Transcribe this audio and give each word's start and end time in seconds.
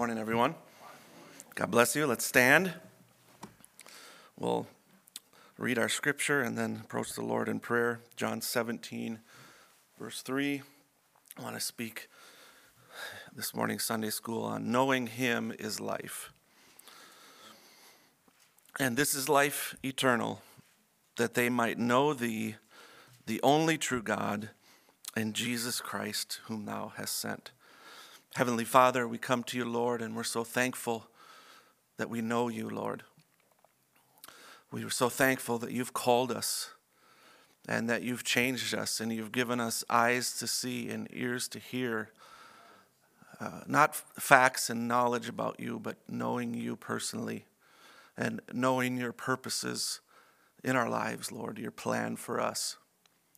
Morning, 0.00 0.16
everyone. 0.16 0.54
God 1.54 1.70
bless 1.70 1.94
you. 1.94 2.06
Let's 2.06 2.24
stand. 2.24 2.72
We'll 4.38 4.66
read 5.58 5.78
our 5.78 5.90
scripture 5.90 6.40
and 6.40 6.56
then 6.56 6.80
approach 6.82 7.12
the 7.12 7.20
Lord 7.20 7.50
in 7.50 7.60
prayer. 7.60 8.00
John 8.16 8.40
17, 8.40 9.18
verse 9.98 10.22
3. 10.22 10.62
I 11.36 11.42
want 11.42 11.54
to 11.54 11.60
speak 11.60 12.08
this 13.36 13.54
morning, 13.54 13.78
Sunday 13.78 14.08
school, 14.08 14.42
on 14.42 14.72
knowing 14.72 15.06
Him 15.06 15.52
is 15.58 15.80
life. 15.80 16.32
And 18.78 18.96
this 18.96 19.14
is 19.14 19.28
life 19.28 19.76
eternal, 19.84 20.40
that 21.18 21.34
they 21.34 21.50
might 21.50 21.78
know 21.78 22.14
Thee, 22.14 22.54
the 23.26 23.38
only 23.42 23.76
true 23.76 24.02
God, 24.02 24.48
and 25.14 25.34
Jesus 25.34 25.82
Christ, 25.82 26.40
whom 26.44 26.64
Thou 26.64 26.94
hast 26.96 27.18
sent. 27.20 27.50
Heavenly 28.36 28.64
Father, 28.64 29.08
we 29.08 29.18
come 29.18 29.42
to 29.44 29.56
you, 29.56 29.64
Lord, 29.64 30.00
and 30.00 30.14
we're 30.14 30.22
so 30.22 30.44
thankful 30.44 31.08
that 31.96 32.08
we 32.08 32.20
know 32.20 32.46
you, 32.46 32.70
Lord. 32.70 33.02
We 34.70 34.84
are 34.84 34.90
so 34.90 35.08
thankful 35.08 35.58
that 35.58 35.72
you've 35.72 35.92
called 35.92 36.30
us 36.30 36.70
and 37.68 37.90
that 37.90 38.02
you've 38.02 38.22
changed 38.22 38.72
us 38.72 39.00
and 39.00 39.12
you've 39.12 39.32
given 39.32 39.58
us 39.58 39.82
eyes 39.90 40.38
to 40.38 40.46
see 40.46 40.90
and 40.90 41.08
ears 41.10 41.48
to 41.48 41.58
hear. 41.58 42.10
Uh, 43.40 43.62
not 43.66 43.96
facts 43.96 44.70
and 44.70 44.86
knowledge 44.86 45.28
about 45.28 45.58
you, 45.58 45.80
but 45.80 45.96
knowing 46.08 46.54
you 46.54 46.76
personally 46.76 47.46
and 48.16 48.40
knowing 48.52 48.96
your 48.96 49.12
purposes 49.12 50.00
in 50.62 50.76
our 50.76 50.88
lives, 50.88 51.32
Lord, 51.32 51.58
your 51.58 51.72
plan 51.72 52.14
for 52.14 52.40
us 52.40 52.76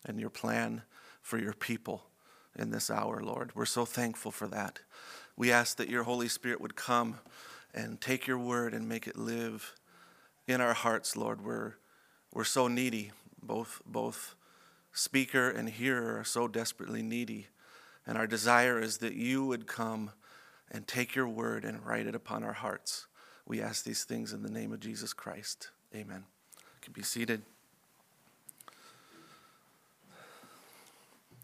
and 0.05 0.21
your 0.21 0.31
plan 0.31 0.83
for 1.23 1.39
your 1.39 1.55
people 1.55 2.05
in 2.59 2.71
this 2.71 2.91
hour, 2.91 3.21
Lord. 3.23 3.53
We're 3.55 3.65
so 3.65 3.85
thankful 3.85 4.31
for 4.31 4.47
that. 4.49 4.81
We 5.37 5.51
ask 5.51 5.77
that 5.79 5.89
your 5.89 6.03
Holy 6.03 6.29
Spirit 6.29 6.61
would 6.61 6.77
come 6.77 7.19
and 7.75 8.01
take 8.01 8.27
your 8.27 8.39
word 8.39 8.75
and 8.75 8.89
make 8.89 9.07
it 9.07 9.17
live 9.17 9.75
in 10.47 10.61
our 10.61 10.75
hearts, 10.75 11.17
Lord. 11.17 11.45
We're, 11.45 11.75
we're 12.33 12.45
so 12.45 12.69
needy. 12.69 13.13
Both, 13.43 13.81
both 13.87 14.35
speaker 14.93 15.51
and 15.51 15.69
hearer 15.69 16.19
are 16.19 16.25
so 16.25 16.47
desperately 16.47 17.03
needy. 17.03 17.49
And 18.07 18.19
our 18.19 18.27
desire 18.27 18.81
is 18.81 18.99
that 18.99 19.15
you 19.15 19.47
would 19.47 19.67
come 19.67 20.11
and 20.71 20.87
take 20.87 21.15
your 21.15 21.29
word 21.29 21.65
and 21.65 21.85
write 21.85 22.07
it 22.07 22.15
upon 22.15 22.45
our 22.45 22.53
hearts. 22.53 23.07
We 23.47 23.61
ask 23.61 23.85
these 23.85 24.05
things 24.05 24.33
in 24.33 24.43
the 24.43 24.51
name 24.51 24.73
of 24.73 24.81
Jesus 24.81 25.13
Christ. 25.13 25.71
Amen. 25.95 26.25
You 26.57 26.81
can 26.81 26.93
be 26.93 27.03
seated. 27.03 27.43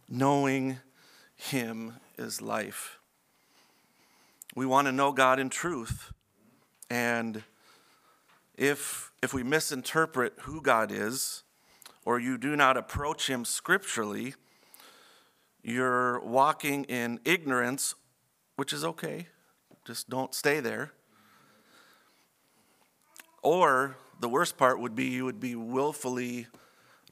Knowing 0.09 0.79
him 1.39 1.95
is 2.19 2.43
life. 2.43 2.99
We 4.55 4.67
want 4.67 4.87
to 4.87 4.93
know 4.93 5.13
God 5.13 5.39
in 5.39 5.49
truth. 5.49 6.13
And 6.91 7.45
if, 8.57 9.13
if 9.23 9.33
we 9.33 9.45
misinterpret 9.45 10.35
who 10.41 10.61
God 10.61 10.91
is, 10.91 11.45
or 12.05 12.19
you 12.19 12.39
do 12.39 12.57
not 12.57 12.77
approach 12.77 13.31
Him 13.31 13.45
scripturally, 13.45 14.35
you're 15.63 16.21
walking 16.21 16.85
in 16.85 17.21
ignorance, 17.25 17.95
which 18.57 18.73
is 18.73 18.85
okay. 18.85 19.29
Just 19.87 20.11
don't 20.11 20.35
stay 20.35 20.59
there. 20.59 20.93
Or 23.43 23.97
the 24.19 24.29
worst 24.29 24.59
part 24.59 24.81
would 24.81 24.97
be 24.97 25.05
you 25.05 25.25
would 25.25 25.39
be 25.39 25.55
willfully 25.55 26.49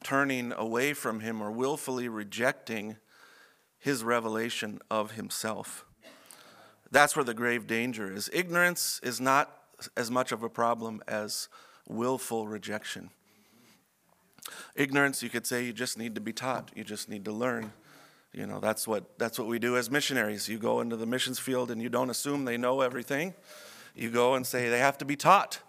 turning 0.02 0.52
away 0.52 0.94
from 0.94 1.20
Him 1.20 1.40
or 1.40 1.52
willfully 1.52 2.08
rejecting 2.08 2.96
his 3.86 4.02
revelation 4.02 4.80
of 4.90 5.12
himself. 5.12 5.86
That's 6.90 7.14
where 7.14 7.24
the 7.24 7.34
grave 7.34 7.68
danger 7.68 8.12
is. 8.12 8.28
Ignorance 8.32 9.00
is 9.04 9.20
not 9.20 9.62
as 9.96 10.10
much 10.10 10.32
of 10.32 10.42
a 10.42 10.48
problem 10.48 11.04
as 11.06 11.48
willful 11.88 12.48
rejection. 12.48 13.10
Ignorance, 14.74 15.22
you 15.22 15.28
could 15.28 15.46
say, 15.46 15.64
you 15.64 15.72
just 15.72 15.96
need 15.98 16.16
to 16.16 16.20
be 16.20 16.32
taught, 16.32 16.72
you 16.74 16.82
just 16.82 17.08
need 17.08 17.24
to 17.26 17.30
learn. 17.30 17.72
You 18.32 18.48
know, 18.48 18.58
that's 18.58 18.88
what, 18.88 19.16
that's 19.20 19.38
what 19.38 19.46
we 19.46 19.60
do 19.60 19.76
as 19.76 19.88
missionaries. 19.88 20.48
You 20.48 20.58
go 20.58 20.80
into 20.80 20.96
the 20.96 21.06
missions 21.06 21.38
field 21.38 21.70
and 21.70 21.80
you 21.80 21.88
don't 21.88 22.10
assume 22.10 22.44
they 22.44 22.56
know 22.56 22.80
everything. 22.80 23.34
You 23.94 24.10
go 24.10 24.34
and 24.34 24.44
say 24.44 24.68
they 24.68 24.80
have 24.80 24.98
to 24.98 25.04
be 25.04 25.14
taught. 25.14 25.60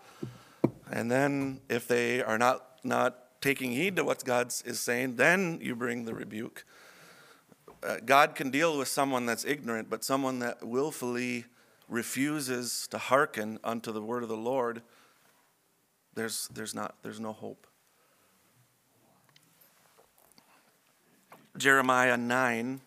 And 0.92 1.12
then 1.12 1.62
if 1.70 1.88
they 1.88 2.24
are 2.24 2.40
not, 2.40 2.66
not 2.84 3.42
taking 3.42 3.74
heed 3.74 3.96
to 3.98 4.04
what 4.04 4.26
God 4.26 4.48
is 4.66 4.80
saying, 4.80 5.18
then 5.18 5.60
you 5.62 5.76
bring 5.76 6.06
the 6.06 6.16
rebuke 6.16 6.66
uh, 7.84 7.98
God 8.06 8.36
can 8.36 8.50
deal 8.50 8.78
with 8.78 8.88
someone 8.88 9.26
that's 9.26 9.46
ignorant, 9.46 9.90
but 9.90 10.04
someone 10.04 10.40
that 10.40 10.66
willfully 10.66 11.46
refuses 11.88 12.88
to 12.90 12.98
hearken 12.98 13.60
unto 13.64 13.92
the 13.92 14.02
word 14.02 14.24
of 14.24 14.30
the 14.30 14.38
Lord, 14.38 14.82
there's, 16.16 16.48
there's, 16.54 16.74
not, 16.74 16.96
there's 17.04 17.20
no 17.20 17.34
hope. 17.34 17.68
Jeremiah 21.58 22.18
9, 22.18 22.82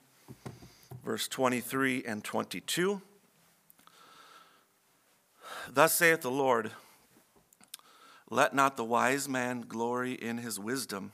verse 1.05 1.29
23 1.29 2.05
and 2.05 2.23
22. 2.23 3.01
Thus 5.69 5.95
saith 5.95 6.21
the 6.21 6.31
Lord, 6.31 6.73
Let 8.29 8.55
not 8.55 8.77
the 8.77 8.85
wise 8.85 9.29
man 9.29 9.63
glory 9.63 10.13
in 10.13 10.39
his 10.39 10.59
wisdom 10.59 11.13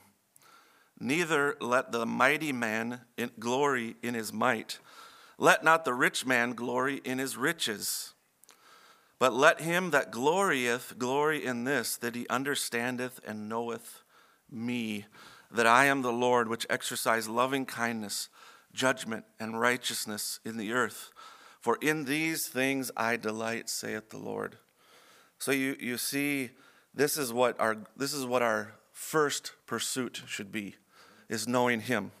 Neither 0.99 1.55
let 1.61 1.91
the 1.91 2.05
mighty 2.05 2.51
man 2.51 3.01
glory 3.39 3.95
in 4.01 4.15
his 4.15 4.33
might. 4.33 4.79
Let 5.37 5.63
not 5.63 5.85
the 5.85 5.93
rich 5.93 6.25
man 6.25 6.53
glory 6.53 7.01
in 7.03 7.19
his 7.19 7.37
riches. 7.37 8.13
But 9.19 9.33
let 9.33 9.61
him 9.61 9.91
that 9.91 10.11
glorieth 10.11 10.97
glory 10.97 11.45
in 11.45 11.63
this, 11.63 11.97
that 11.97 12.15
he 12.15 12.27
understandeth 12.29 13.19
and 13.25 13.49
knoweth 13.49 14.03
me, 14.49 15.05
that 15.51 15.67
I 15.67 15.85
am 15.85 16.01
the 16.01 16.11
Lord, 16.11 16.49
which 16.49 16.67
exercise 16.69 17.27
loving 17.27 17.65
kindness, 17.65 18.29
judgment, 18.73 19.25
and 19.39 19.59
righteousness 19.59 20.39
in 20.45 20.57
the 20.57 20.71
earth. 20.71 21.11
For 21.59 21.77
in 21.81 22.05
these 22.05 22.47
things 22.47 22.91
I 22.95 23.17
delight, 23.17 23.69
saith 23.69 24.09
the 24.09 24.17
Lord. 24.17 24.57
So 25.39 25.51
you, 25.51 25.75
you 25.79 25.97
see, 25.97 26.51
this 26.93 27.17
is 27.17 27.31
what 27.31 27.59
our 27.59 27.77
this 27.95 28.13
is 28.13 28.25
what 28.25 28.41
our 28.41 28.73
first 28.91 29.51
pursuit 29.67 30.23
should 30.25 30.51
be 30.51 30.75
is 31.29 31.47
knowing 31.47 31.81
Him. 31.81 32.11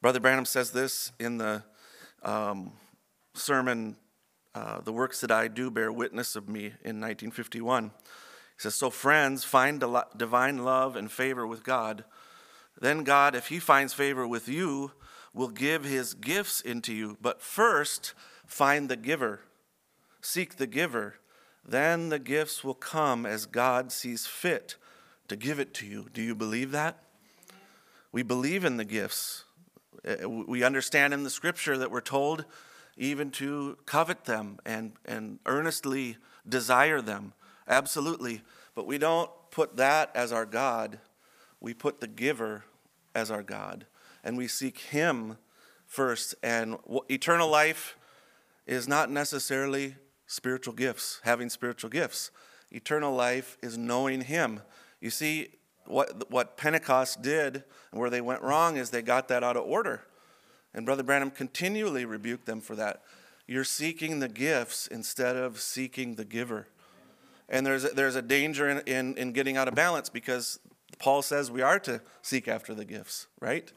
Brother 0.00 0.20
Branham 0.20 0.44
says 0.44 0.70
this 0.70 1.12
in 1.18 1.38
the 1.38 1.62
um, 2.22 2.72
sermon, 3.34 3.96
uh, 4.54 4.80
The 4.80 4.92
Works 4.92 5.20
That 5.20 5.30
I 5.30 5.48
Do 5.48 5.70
Bear 5.70 5.92
Witness 5.92 6.36
of 6.36 6.48
Me 6.48 6.64
in 6.64 7.00
1951. 7.00 7.84
He 7.84 7.90
says, 8.58 8.74
So, 8.74 8.90
friends, 8.90 9.44
find 9.44 9.82
divine 10.16 10.64
love 10.64 10.96
and 10.96 11.10
favor 11.10 11.46
with 11.46 11.64
God. 11.64 12.04
Then, 12.80 13.04
God, 13.04 13.34
if 13.34 13.48
He 13.48 13.58
finds 13.58 13.92
favor 13.92 14.26
with 14.26 14.48
you, 14.48 14.92
will 15.32 15.48
give 15.48 15.84
His 15.84 16.14
gifts 16.14 16.60
into 16.60 16.92
you. 16.92 17.16
But 17.20 17.40
first, 17.40 18.14
find 18.46 18.88
the 18.88 18.96
giver, 18.96 19.40
seek 20.20 20.56
the 20.56 20.66
giver. 20.66 21.16
Then 21.66 22.10
the 22.10 22.18
gifts 22.18 22.62
will 22.62 22.74
come 22.74 23.24
as 23.24 23.46
God 23.46 23.90
sees 23.90 24.26
fit 24.26 24.76
to 25.28 25.36
give 25.36 25.58
it 25.58 25.72
to 25.74 25.86
you. 25.86 26.08
Do 26.12 26.20
you 26.20 26.34
believe 26.34 26.72
that? 26.72 27.03
We 28.14 28.22
believe 28.22 28.64
in 28.64 28.76
the 28.76 28.84
gifts. 28.84 29.42
Uh, 30.06 30.28
we 30.28 30.62
understand 30.62 31.12
in 31.12 31.24
the 31.24 31.30
scripture 31.30 31.76
that 31.76 31.90
we're 31.90 32.00
told 32.00 32.44
even 32.96 33.32
to 33.32 33.76
covet 33.86 34.24
them 34.24 34.60
and, 34.64 34.92
and 35.04 35.40
earnestly 35.46 36.18
desire 36.48 37.00
them. 37.00 37.32
Absolutely. 37.66 38.42
But 38.76 38.86
we 38.86 38.98
don't 38.98 39.28
put 39.50 39.78
that 39.78 40.12
as 40.14 40.30
our 40.30 40.46
God. 40.46 41.00
We 41.58 41.74
put 41.74 42.00
the 42.00 42.06
giver 42.06 42.62
as 43.16 43.32
our 43.32 43.42
God. 43.42 43.84
And 44.22 44.38
we 44.38 44.46
seek 44.46 44.78
Him 44.78 45.36
first. 45.84 46.36
And 46.40 46.76
eternal 47.08 47.48
life 47.48 47.98
is 48.64 48.86
not 48.86 49.10
necessarily 49.10 49.96
spiritual 50.28 50.74
gifts, 50.74 51.20
having 51.24 51.50
spiritual 51.50 51.90
gifts. 51.90 52.30
Eternal 52.70 53.12
life 53.12 53.58
is 53.60 53.76
knowing 53.76 54.20
Him. 54.20 54.60
You 55.00 55.10
see, 55.10 55.48
what, 55.86 56.30
what 56.30 56.56
Pentecost 56.56 57.22
did 57.22 57.64
and 57.90 58.00
where 58.00 58.10
they 58.10 58.20
went 58.20 58.42
wrong 58.42 58.76
is 58.76 58.90
they 58.90 59.02
got 59.02 59.28
that 59.28 59.44
out 59.44 59.56
of 59.56 59.64
order. 59.64 60.02
And 60.74 60.84
Brother 60.84 61.02
Branham 61.02 61.30
continually 61.30 62.04
rebuked 62.04 62.46
them 62.46 62.60
for 62.60 62.74
that. 62.76 63.02
You're 63.46 63.64
seeking 63.64 64.20
the 64.20 64.28
gifts 64.28 64.86
instead 64.86 65.36
of 65.36 65.60
seeking 65.60 66.14
the 66.14 66.24
giver. 66.24 66.68
And 67.48 67.66
there's 67.66 67.84
a, 67.84 67.88
there's 67.88 68.16
a 68.16 68.22
danger 68.22 68.68
in, 68.68 68.78
in, 68.86 69.16
in 69.16 69.32
getting 69.32 69.56
out 69.56 69.68
of 69.68 69.74
balance 69.74 70.08
because 70.08 70.58
Paul 70.98 71.22
says 71.22 71.50
we 71.50 71.62
are 71.62 71.78
to 71.80 72.00
seek 72.22 72.48
after 72.48 72.74
the 72.74 72.84
gifts, 72.84 73.26
right? 73.40 73.70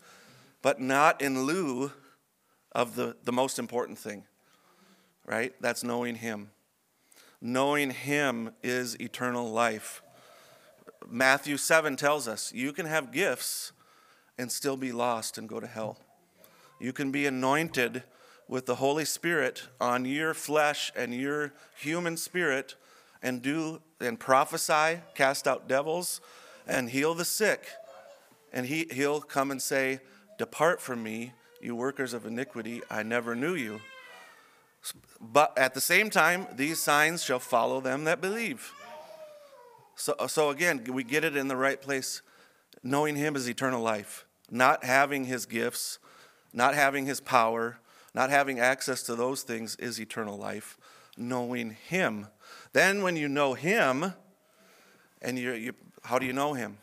But 0.61 0.79
not 0.79 1.21
in 1.21 1.43
lieu 1.43 1.91
of 2.71 2.95
the, 2.95 3.15
the 3.23 3.33
most 3.33 3.59
important 3.59 3.97
thing, 3.97 4.23
right? 5.25 5.53
That's 5.59 5.83
knowing 5.83 6.15
Him. 6.15 6.51
Knowing 7.41 7.91
Him 7.91 8.51
is 8.63 8.99
eternal 8.99 9.51
life. 9.51 10.01
Matthew 11.09 11.57
7 11.57 11.95
tells 11.95 12.27
us 12.27 12.53
you 12.53 12.73
can 12.73 12.85
have 12.85 13.11
gifts 13.11 13.71
and 14.37 14.51
still 14.51 14.77
be 14.77 14.91
lost 14.91 15.37
and 15.37 15.49
go 15.49 15.59
to 15.59 15.67
hell. 15.67 15.97
You 16.79 16.93
can 16.93 17.11
be 17.11 17.25
anointed 17.25 18.03
with 18.47 18.65
the 18.65 18.75
Holy 18.75 19.05
Spirit 19.05 19.67
on 19.81 20.05
your 20.05 20.33
flesh 20.33 20.91
and 20.95 21.13
your 21.13 21.53
human 21.77 22.17
spirit 22.17 22.75
and 23.21 23.41
do 23.41 23.81
and 23.99 24.19
prophesy, 24.19 25.01
cast 25.15 25.47
out 25.47 25.67
devils, 25.67 26.21
and 26.67 26.89
heal 26.89 27.13
the 27.13 27.25
sick. 27.25 27.65
And 28.53 28.67
he, 28.67 28.87
he'll 28.91 29.21
come 29.21 29.51
and 29.51 29.61
say, 29.61 29.99
Depart 30.37 30.79
from 30.79 31.01
me, 31.01 31.33
you 31.61 31.75
workers 31.75 32.13
of 32.13 32.25
iniquity, 32.25 32.81
I 32.91 33.03
never 33.03 33.35
knew 33.35 33.55
you. 33.55 33.81
But 35.19 35.57
at 35.57 35.73
the 35.73 35.81
same 35.81 36.09
time, 36.09 36.47
these 36.55 36.79
signs 36.79 37.23
shall 37.23 37.39
follow 37.39 37.81
them 37.81 38.03
that 38.03 38.21
believe. 38.21 38.71
So, 39.97 40.15
uh, 40.19 40.27
so 40.27 40.51
again, 40.51 40.83
we 40.87 41.03
get 41.03 41.23
it 41.23 41.35
in 41.35 41.47
the 41.47 41.55
right 41.55 41.81
place. 41.81 42.21
Knowing 42.83 43.15
Him 43.15 43.35
is 43.35 43.49
eternal 43.49 43.81
life. 43.81 44.25
Not 44.49 44.85
having 44.85 45.25
His 45.25 45.45
gifts, 45.47 45.97
not 46.53 46.75
having 46.75 47.07
His 47.07 47.19
power, 47.19 47.79
not 48.13 48.29
having 48.29 48.59
access 48.59 49.01
to 49.03 49.15
those 49.15 49.41
things 49.41 49.75
is 49.77 49.99
eternal 49.99 50.37
life. 50.37 50.77
Knowing 51.17 51.71
Him. 51.71 52.27
Then, 52.73 53.01
when 53.01 53.15
you 53.15 53.27
know 53.27 53.55
Him, 53.55 54.13
and 55.19 55.39
you, 55.39 55.53
you 55.53 55.73
how 56.03 56.19
do 56.19 56.27
you 56.27 56.33
know 56.33 56.53
Him? 56.53 56.77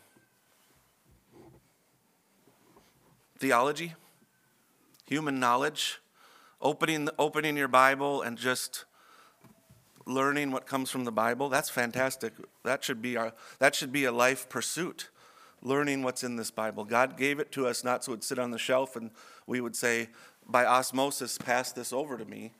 Theology, 3.39 3.93
human 5.05 5.39
knowledge, 5.39 6.01
opening, 6.61 7.07
opening 7.17 7.55
your 7.55 7.69
Bible 7.69 8.21
and 8.21 8.37
just 8.37 8.83
learning 10.05 10.51
what 10.51 10.67
comes 10.67 10.91
from 10.91 11.03
the 11.03 11.11
Bible, 11.11 11.49
that's 11.49 11.69
fantastic. 11.69 12.33
That 12.63 12.83
should 12.83 13.01
be, 13.01 13.17
our, 13.17 13.33
that 13.59 13.75
should 13.75 13.91
be 13.91 14.05
a 14.05 14.11
life 14.11 14.47
pursuit, 14.49 15.09
learning 15.61 16.03
what's 16.03 16.23
in 16.23 16.35
this 16.35 16.51
Bible. 16.51 16.85
God 16.85 17.17
gave 17.17 17.39
it 17.39 17.51
to 17.53 17.67
us 17.67 17.83
not 17.83 18.03
so 18.03 18.11
it 18.11 18.15
would 18.15 18.23
sit 18.23 18.39
on 18.39 18.51
the 18.51 18.59
shelf 18.59 18.95
and 18.95 19.11
we 19.47 19.61
would 19.61 19.75
say, 19.75 20.09
by 20.47 20.65
osmosis, 20.65 21.37
pass 21.37 21.71
this 21.71 21.91
over 21.91 22.17
to 22.17 22.25
me. 22.25 22.53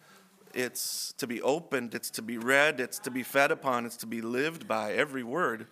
It's 0.54 1.14
to 1.18 1.28
be 1.28 1.42
opened, 1.42 1.94
it's 1.94 2.10
to 2.12 2.22
be 2.22 2.38
read, 2.38 2.80
it's 2.80 2.98
to 3.00 3.12
be 3.12 3.24
fed 3.24 3.52
upon, 3.52 3.86
it's 3.86 3.98
to 3.98 4.08
be 4.08 4.22
lived 4.22 4.68
by, 4.68 4.94
every 4.94 5.24
word. 5.24 5.68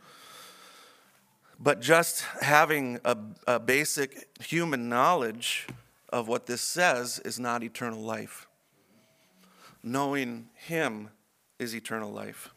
But 1.60 1.80
just 1.80 2.22
having 2.42 3.00
a, 3.06 3.18
a 3.48 3.60
basic 3.60 4.28
human 4.42 4.90
knowledge 4.90 5.68
of 6.10 6.28
what 6.28 6.46
this 6.46 6.62
says 6.62 7.20
is 7.20 7.40
not 7.40 7.64
eternal 7.64 8.02
life. 8.02 8.48
Knowing 9.82 10.50
Him 10.54 11.10
is 11.64 11.76
eternal 11.76 12.12
life. 12.12 12.50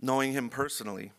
Knowing 0.00 0.32
Him 0.32 0.48
personally. 0.48 1.12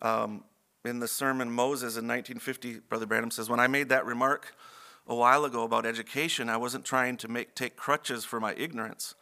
Um, 0.00 0.44
in 0.84 1.00
the 1.00 1.08
sermon 1.08 1.50
Moses 1.50 1.96
in 1.96 2.08
1950, 2.08 2.80
Brother 2.88 3.06
Branham 3.06 3.30
says, 3.30 3.48
When 3.48 3.60
I 3.60 3.66
made 3.66 3.88
that 3.90 4.04
remark 4.04 4.54
a 5.06 5.14
while 5.14 5.44
ago 5.44 5.64
about 5.64 5.86
education, 5.86 6.48
I 6.48 6.56
wasn't 6.56 6.84
trying 6.84 7.16
to 7.18 7.28
make, 7.28 7.54
take 7.54 7.76
crutches 7.76 8.24
for 8.24 8.40
my 8.40 8.54
ignorance. 8.54 9.14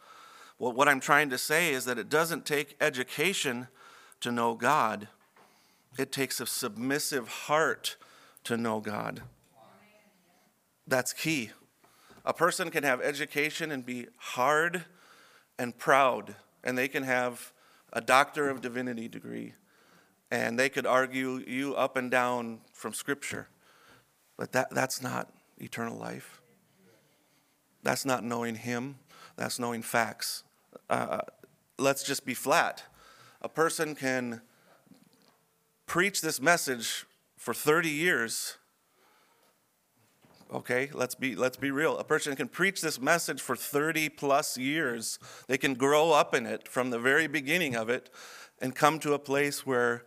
Well, 0.57 0.73
what 0.73 0.87
I'm 0.87 0.99
trying 0.99 1.29
to 1.31 1.37
say 1.37 1.73
is 1.73 1.85
that 1.85 1.97
it 1.97 2.09
doesn't 2.09 2.45
take 2.45 2.75
education 2.79 3.67
to 4.21 4.31
know 4.31 4.53
God, 4.53 5.07
it 5.97 6.11
takes 6.11 6.39
a 6.39 6.45
submissive 6.45 7.27
heart 7.27 7.97
to 8.43 8.55
know 8.55 8.79
God. 8.79 9.23
That's 10.87 11.13
key. 11.13 11.51
A 12.23 12.33
person 12.33 12.69
can 12.69 12.83
have 12.83 13.01
education 13.01 13.71
and 13.71 13.85
be 13.85 14.07
hard 14.17 14.85
and 15.61 15.77
proud, 15.77 16.33
and 16.63 16.75
they 16.75 16.87
can 16.87 17.03
have 17.03 17.53
a 17.93 18.01
doctor 18.01 18.49
of 18.49 18.61
divinity 18.61 19.07
degree, 19.07 19.53
and 20.31 20.57
they 20.57 20.69
could 20.69 20.87
argue 20.87 21.43
you 21.45 21.75
up 21.75 21.95
and 21.95 22.09
down 22.09 22.61
from 22.73 22.93
Scripture. 22.93 23.47
But 24.37 24.53
that, 24.53 24.71
that's 24.71 25.03
not 25.03 25.31
eternal 25.59 25.99
life. 25.99 26.41
That's 27.83 28.05
not 28.05 28.23
knowing 28.23 28.55
Him, 28.55 28.95
that's 29.35 29.59
knowing 29.59 29.83
facts. 29.83 30.43
Uh, 30.89 31.19
let's 31.77 32.01
just 32.01 32.25
be 32.25 32.33
flat. 32.33 32.83
A 33.43 33.49
person 33.49 33.93
can 33.93 34.41
preach 35.85 36.21
this 36.21 36.41
message 36.41 37.05
for 37.37 37.53
30 37.53 37.87
years 37.87 38.57
okay 40.51 40.89
let's 40.93 41.15
be 41.15 41.35
let's 41.35 41.57
be 41.57 41.71
real. 41.71 41.97
A 41.97 42.03
person 42.03 42.35
can 42.35 42.47
preach 42.47 42.81
this 42.81 42.99
message 42.99 43.41
for 43.41 43.55
30 43.55 44.09
plus 44.09 44.57
years. 44.57 45.19
They 45.47 45.57
can 45.57 45.73
grow 45.73 46.11
up 46.11 46.33
in 46.33 46.45
it 46.45 46.67
from 46.67 46.89
the 46.89 46.99
very 46.99 47.27
beginning 47.27 47.75
of 47.75 47.89
it 47.89 48.09
and 48.59 48.75
come 48.75 48.99
to 48.99 49.13
a 49.13 49.19
place 49.19 49.65
where 49.65 50.03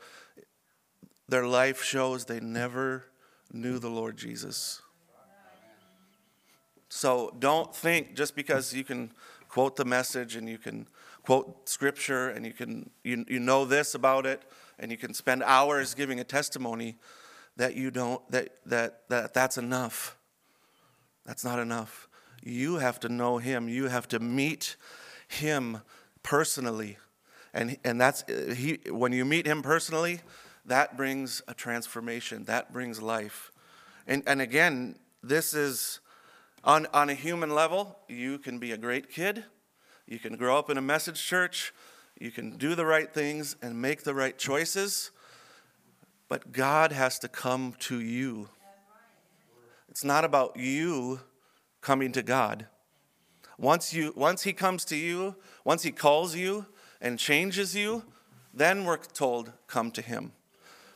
their 1.29 1.46
life 1.46 1.82
shows 1.82 2.26
they 2.26 2.41
never 2.41 3.06
knew 3.52 3.79
the 3.79 3.88
lord 3.88 4.17
jesus. 4.17 4.82
So 6.88 7.35
don't 7.38 7.75
think 7.75 8.14
just 8.14 8.37
because 8.37 8.73
you 8.73 8.85
can 8.85 9.12
quote 9.49 9.76
the 9.76 9.85
message 9.85 10.37
and 10.37 10.49
you 10.49 10.58
can 10.58 10.87
quote 11.25 11.69
scripture 11.69 12.29
and 12.31 12.44
you 12.46 12.52
can 12.52 12.91
you, 13.02 13.25
you 13.29 13.41
know 13.41 13.64
this 13.64 13.94
about 13.94 14.26
it 14.26 14.43
and 14.79 14.91
you 14.91 14.96
can 14.96 15.14
spend 15.14 15.43
hours 15.43 15.94
giving 15.94 16.20
a 16.20 16.25
testimony 16.25 16.96
that 17.56 17.75
you 17.75 17.91
don't 17.91 18.29
that 18.31 18.50
that, 18.67 19.08
that 19.08 19.35
that's 19.35 19.58
enough 19.58 20.17
that's 21.25 21.44
not 21.44 21.59
enough. 21.59 22.09
You 22.43 22.76
have 22.76 23.00
to 23.00 23.09
know 23.09 23.38
Him. 23.38 23.69
You 23.69 23.88
have 23.88 24.09
to 24.09 24.19
meet 24.19 24.76
Him 25.29 25.81
personally. 26.23 26.99
And, 27.53 27.79
and 27.85 28.00
that's, 28.00 28.25
he, 28.56 28.81
when 28.91 29.12
you 29.12 29.25
meet 29.25 29.47
Him 29.47 29.62
personally, 29.62 30.21
that 30.67 30.97
brings 30.97 31.43
a 31.47 31.55
transformation, 31.55 32.44
that 32.44 32.73
brings 32.73 33.00
life. 33.00 33.53
And, 34.06 34.23
and 34.26 34.41
again, 34.41 34.97
this 35.23 35.55
is 35.55 36.00
on, 36.62 36.87
on 36.93 37.11
a 37.11 37.15
human 37.15 37.55
level, 37.55 37.99
you 38.09 38.38
can 38.38 38.59
be 38.59 38.73
a 38.73 38.77
great 38.77 39.11
kid, 39.11 39.44
you 40.06 40.19
can 40.19 40.37
grow 40.37 40.59
up 40.59 40.70
in 40.70 40.79
a 40.79 40.82
message 40.82 41.23
church, 41.23 41.73
you 42.19 42.31
can 42.31 42.56
do 42.56 42.75
the 42.75 42.87
right 42.87 43.12
things 43.12 43.56
and 43.62 43.81
make 43.81 44.05
the 44.05 44.15
right 44.15 44.37
choices, 44.37 45.11
but 46.29 46.53
God 46.53 46.93
has 46.93 47.19
to 47.20 47.29
come 47.29 47.75
to 47.81 48.00
you. 48.00 48.49
It's 49.94 50.02
not 50.02 50.25
about 50.25 50.56
you 50.56 51.20
coming 51.81 52.11
to 52.11 52.23
God. 52.25 52.67
Once, 53.56 53.94
you, 53.94 54.12
once 54.17 54.43
He 54.43 54.52
comes 54.52 54.85
to 54.87 54.96
you, 54.96 55.37
once 55.64 55.85
He 55.85 55.93
calls 55.93 56.35
you 56.35 56.67
and 57.00 57.17
changes 57.17 57.76
you, 57.76 58.02
then 58.52 58.85
we're 58.85 58.96
told, 58.96 59.52
come 59.69 59.93
to 59.93 60.02
Him. 60.02 60.32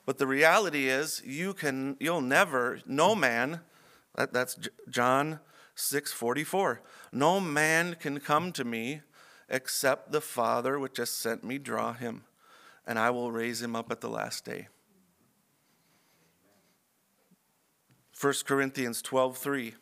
But 0.04 0.18
the 0.18 0.26
reality 0.26 0.88
is, 0.88 1.22
you 1.24 1.54
can, 1.54 1.96
you'll 2.00 2.20
never, 2.20 2.80
no 2.86 3.14
man, 3.14 3.60
that, 4.16 4.32
that's 4.32 4.58
John 4.90 5.38
6 5.76 6.12
44, 6.12 6.82
no 7.12 7.38
man 7.38 7.94
can 8.00 8.19
come 8.19 8.50
to 8.50 8.64
me 8.64 9.02
except 9.48 10.10
the 10.10 10.20
Father 10.20 10.76
which 10.76 10.96
has 10.96 11.10
sent 11.10 11.44
me 11.44 11.58
draw 11.58 11.93
him, 11.93 12.24
and 12.84 12.98
I 12.98 13.10
will 13.10 13.31
raise 13.31 13.62
him 13.62 13.76
up 13.76 13.93
at 13.93 14.00
the 14.00 14.10
last 14.10 14.44
day. 14.44 14.67
1 18.20 18.34
Corinthians 18.46 19.01
12:3 19.03 19.75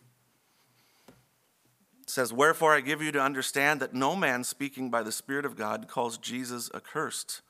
says, 2.07 2.33
Wherefore 2.33 2.75
I 2.75 2.81
give 2.81 3.01
you 3.01 3.11
to 3.13 3.21
understand 3.21 3.81
that 3.81 3.95
no 3.95 4.15
man 4.15 4.45
speaking 4.45 4.91
by 4.91 5.03
the 5.03 5.13
Spirit 5.13 5.47
of 5.47 5.57
God 5.57 5.89
calls 5.89 6.19
Jesus 6.19 6.71
accursed, 6.75 7.41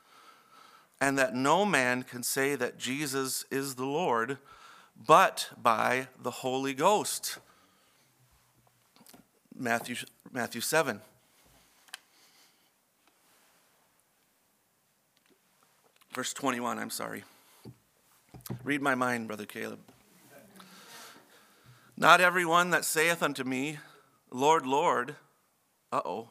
and 1.01 1.19
that 1.19 1.35
no 1.35 1.65
man 1.65 2.05
can 2.05 2.23
say 2.23 2.55
that 2.55 2.79
Jesus 2.79 3.45
is 3.51 3.75
the 3.75 3.85
Lord 3.85 4.39
but 4.97 5.51
by 5.61 6.09
the 6.23 6.31
Holy 6.31 6.73
Ghost. 6.73 7.39
Matthew, 9.55 9.97
Matthew 10.33 10.61
7. 10.61 11.01
Verse 16.15 16.33
21, 16.33 16.79
I'm 16.79 16.91
sorry. 16.91 17.25
Read 18.65 18.81
my 18.81 18.95
mind, 18.95 19.27
Brother 19.27 19.45
Caleb. 19.45 19.81
Not 21.99 22.21
everyone 22.21 22.71
that 22.71 22.85
saith 22.85 23.23
unto 23.23 23.43
me, 23.43 23.79
Lord, 24.31 24.67
Lord, 24.67 25.17
uh 25.91 26.03
oh, 26.05 26.31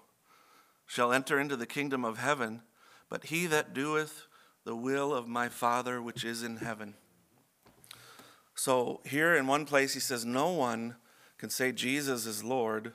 shall 0.86 1.12
enter 1.12 1.40
into 1.40 1.56
the 1.56 1.66
kingdom 1.66 2.06
of 2.06 2.20
heaven, 2.20 2.62
but 3.10 3.26
he 3.26 3.48
that 3.48 3.74
doeth 3.74 4.28
the 4.64 4.76
will 4.76 5.14
of 5.14 5.28
my 5.28 5.50
Father 5.50 6.02
which 6.02 6.24
is 6.24 6.44
in 6.44 6.58
heaven. 6.58 6.94
So 8.54 9.02
here 9.06 9.36
in 9.36 9.48
one 9.48 9.66
place 9.66 9.96
he 9.96 10.00
says, 10.00 10.24
No 10.24 10.52
one 10.52 10.98
can 11.40 11.50
say 11.50 11.72
Jesus 11.72 12.28
is 12.28 12.44
Lord 12.44 12.94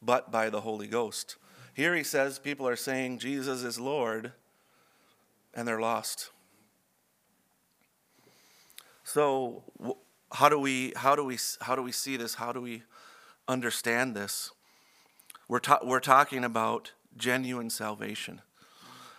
but 0.00 0.32
by 0.32 0.48
the 0.48 0.62
Holy 0.62 0.86
Ghost. 0.86 1.36
Here 1.74 1.94
he 1.94 2.02
says 2.02 2.38
people 2.38 2.66
are 2.66 2.76
saying 2.76 3.18
Jesus 3.18 3.62
is 3.62 3.78
Lord 3.78 4.32
and 5.54 5.68
they're 5.68 5.80
lost. 5.80 6.30
So 9.04 9.62
how 10.32 10.48
do 10.48 10.58
we 10.58 10.92
how 10.96 11.14
do 11.14 11.24
we 11.24 11.38
how 11.60 11.76
do 11.76 11.82
we 11.82 11.92
see 11.92 12.16
this? 12.16 12.34
How 12.34 12.52
do 12.52 12.60
we 12.60 12.82
understand 13.48 14.14
this? 14.16 14.50
We're 15.48 15.58
ta- 15.58 15.80
we're 15.84 16.00
talking 16.00 16.44
about 16.44 16.92
genuine 17.16 17.70
salvation. 17.70 18.40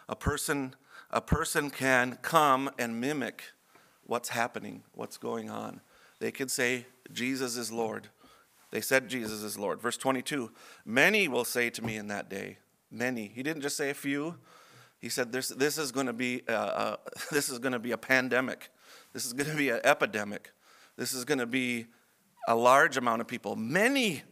A 0.09 0.15
person 0.15 0.75
a 1.11 1.21
person 1.21 1.69
can 1.69 2.17
come 2.21 2.71
and 2.79 2.99
mimic 2.99 3.43
what's 4.05 4.29
happening, 4.29 4.83
what's 4.93 5.17
going 5.17 5.49
on. 5.49 5.81
They 6.19 6.31
can 6.31 6.49
say 6.49 6.87
Jesus 7.11 7.55
is 7.55 7.71
Lord. 7.71 8.09
They 8.71 8.81
said 8.81 9.07
Jesus 9.07 9.43
is 9.43 9.57
Lord. 9.57 9.79
Verse 9.79 9.97
22 9.97 10.51
Many 10.85 11.27
will 11.27 11.45
say 11.45 11.69
to 11.69 11.83
me 11.83 11.95
in 11.97 12.07
that 12.07 12.29
day, 12.29 12.57
many. 12.89 13.31
He 13.33 13.43
didn't 13.43 13.61
just 13.61 13.77
say 13.77 13.91
a 13.91 13.93
few. 13.93 14.35
He 14.99 15.09
said 15.09 15.31
this, 15.31 15.49
this 15.49 15.77
is 15.77 15.91
going 15.91 16.07
to 16.07 16.13
be 16.13 16.41
a, 16.47 16.97
this 17.31 17.49
is 17.49 17.59
going 17.59 17.73
to 17.73 17.79
be 17.79 17.91
a 17.91 17.97
pandemic. 17.97 18.69
This 19.11 19.25
is 19.25 19.33
going 19.33 19.49
to 19.49 19.55
be 19.55 19.69
an 19.69 19.81
epidemic. 19.83 20.51
This 20.97 21.13
is 21.13 21.25
going 21.25 21.39
to 21.39 21.45
be 21.45 21.87
a 22.47 22.55
large 22.55 22.97
amount 22.97 23.21
of 23.21 23.27
people. 23.27 23.55
Many 23.55 24.23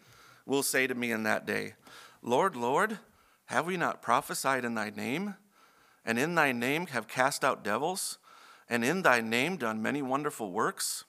will 0.45 0.63
say 0.63 0.87
to 0.87 0.95
me 0.95 1.11
in 1.11 1.23
that 1.23 1.45
day, 1.45 1.73
Lord, 2.21 2.55
Lord, 2.55 2.99
have 3.45 3.65
we 3.65 3.77
not 3.77 4.01
prophesied 4.01 4.63
in 4.63 4.75
thy 4.75 4.89
name? 4.89 5.35
And 6.05 6.19
in 6.19 6.35
thy 6.35 6.51
name 6.51 6.87
have 6.87 7.07
cast 7.07 7.43
out 7.43 7.63
devils? 7.63 8.17
And 8.69 8.85
in 8.85 9.01
thy 9.01 9.21
name 9.21 9.57
done 9.57 9.81
many 9.81 10.01
wonderful 10.01 10.51
works? 10.51 11.05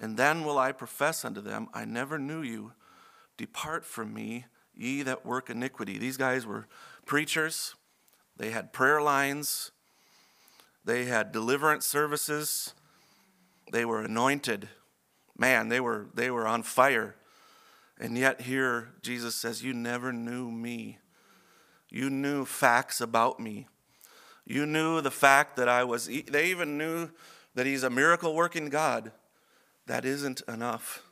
And 0.00 0.16
then 0.16 0.44
will 0.44 0.58
I 0.58 0.72
profess 0.72 1.24
unto 1.24 1.40
them, 1.40 1.68
I 1.72 1.84
never 1.84 2.18
knew 2.18 2.42
you. 2.42 2.72
Depart 3.36 3.84
from 3.84 4.12
me, 4.12 4.46
ye 4.74 5.02
that 5.02 5.24
work 5.24 5.48
iniquity. 5.48 5.98
These 5.98 6.16
guys 6.16 6.44
were 6.44 6.66
preachers, 7.06 7.74
they 8.36 8.50
had 8.50 8.72
prayer 8.72 9.00
lines, 9.00 9.70
they 10.84 11.04
had 11.04 11.30
deliverance 11.30 11.86
services, 11.86 12.74
they 13.72 13.84
were 13.84 14.02
anointed. 14.02 14.68
Man, 15.36 15.68
they 15.68 15.80
were, 15.80 16.06
they 16.14 16.30
were 16.30 16.46
on 16.46 16.62
fire. 16.62 17.16
And 17.98 18.16
yet, 18.16 18.42
here 18.42 18.90
Jesus 19.02 19.34
says, 19.34 19.64
You 19.64 19.72
never 19.72 20.12
knew 20.12 20.50
me. 20.50 20.98
You 21.88 22.10
knew 22.10 22.44
facts 22.44 23.00
about 23.00 23.40
me. 23.40 23.66
You 24.44 24.66
knew 24.66 25.00
the 25.00 25.10
fact 25.10 25.56
that 25.56 25.68
I 25.68 25.84
was, 25.84 26.06
they 26.06 26.50
even 26.50 26.76
knew 26.76 27.10
that 27.54 27.66
He's 27.66 27.82
a 27.82 27.90
miracle 27.90 28.34
working 28.34 28.68
God. 28.68 29.12
That 29.86 30.04
isn't 30.04 30.42
enough. 30.46 31.02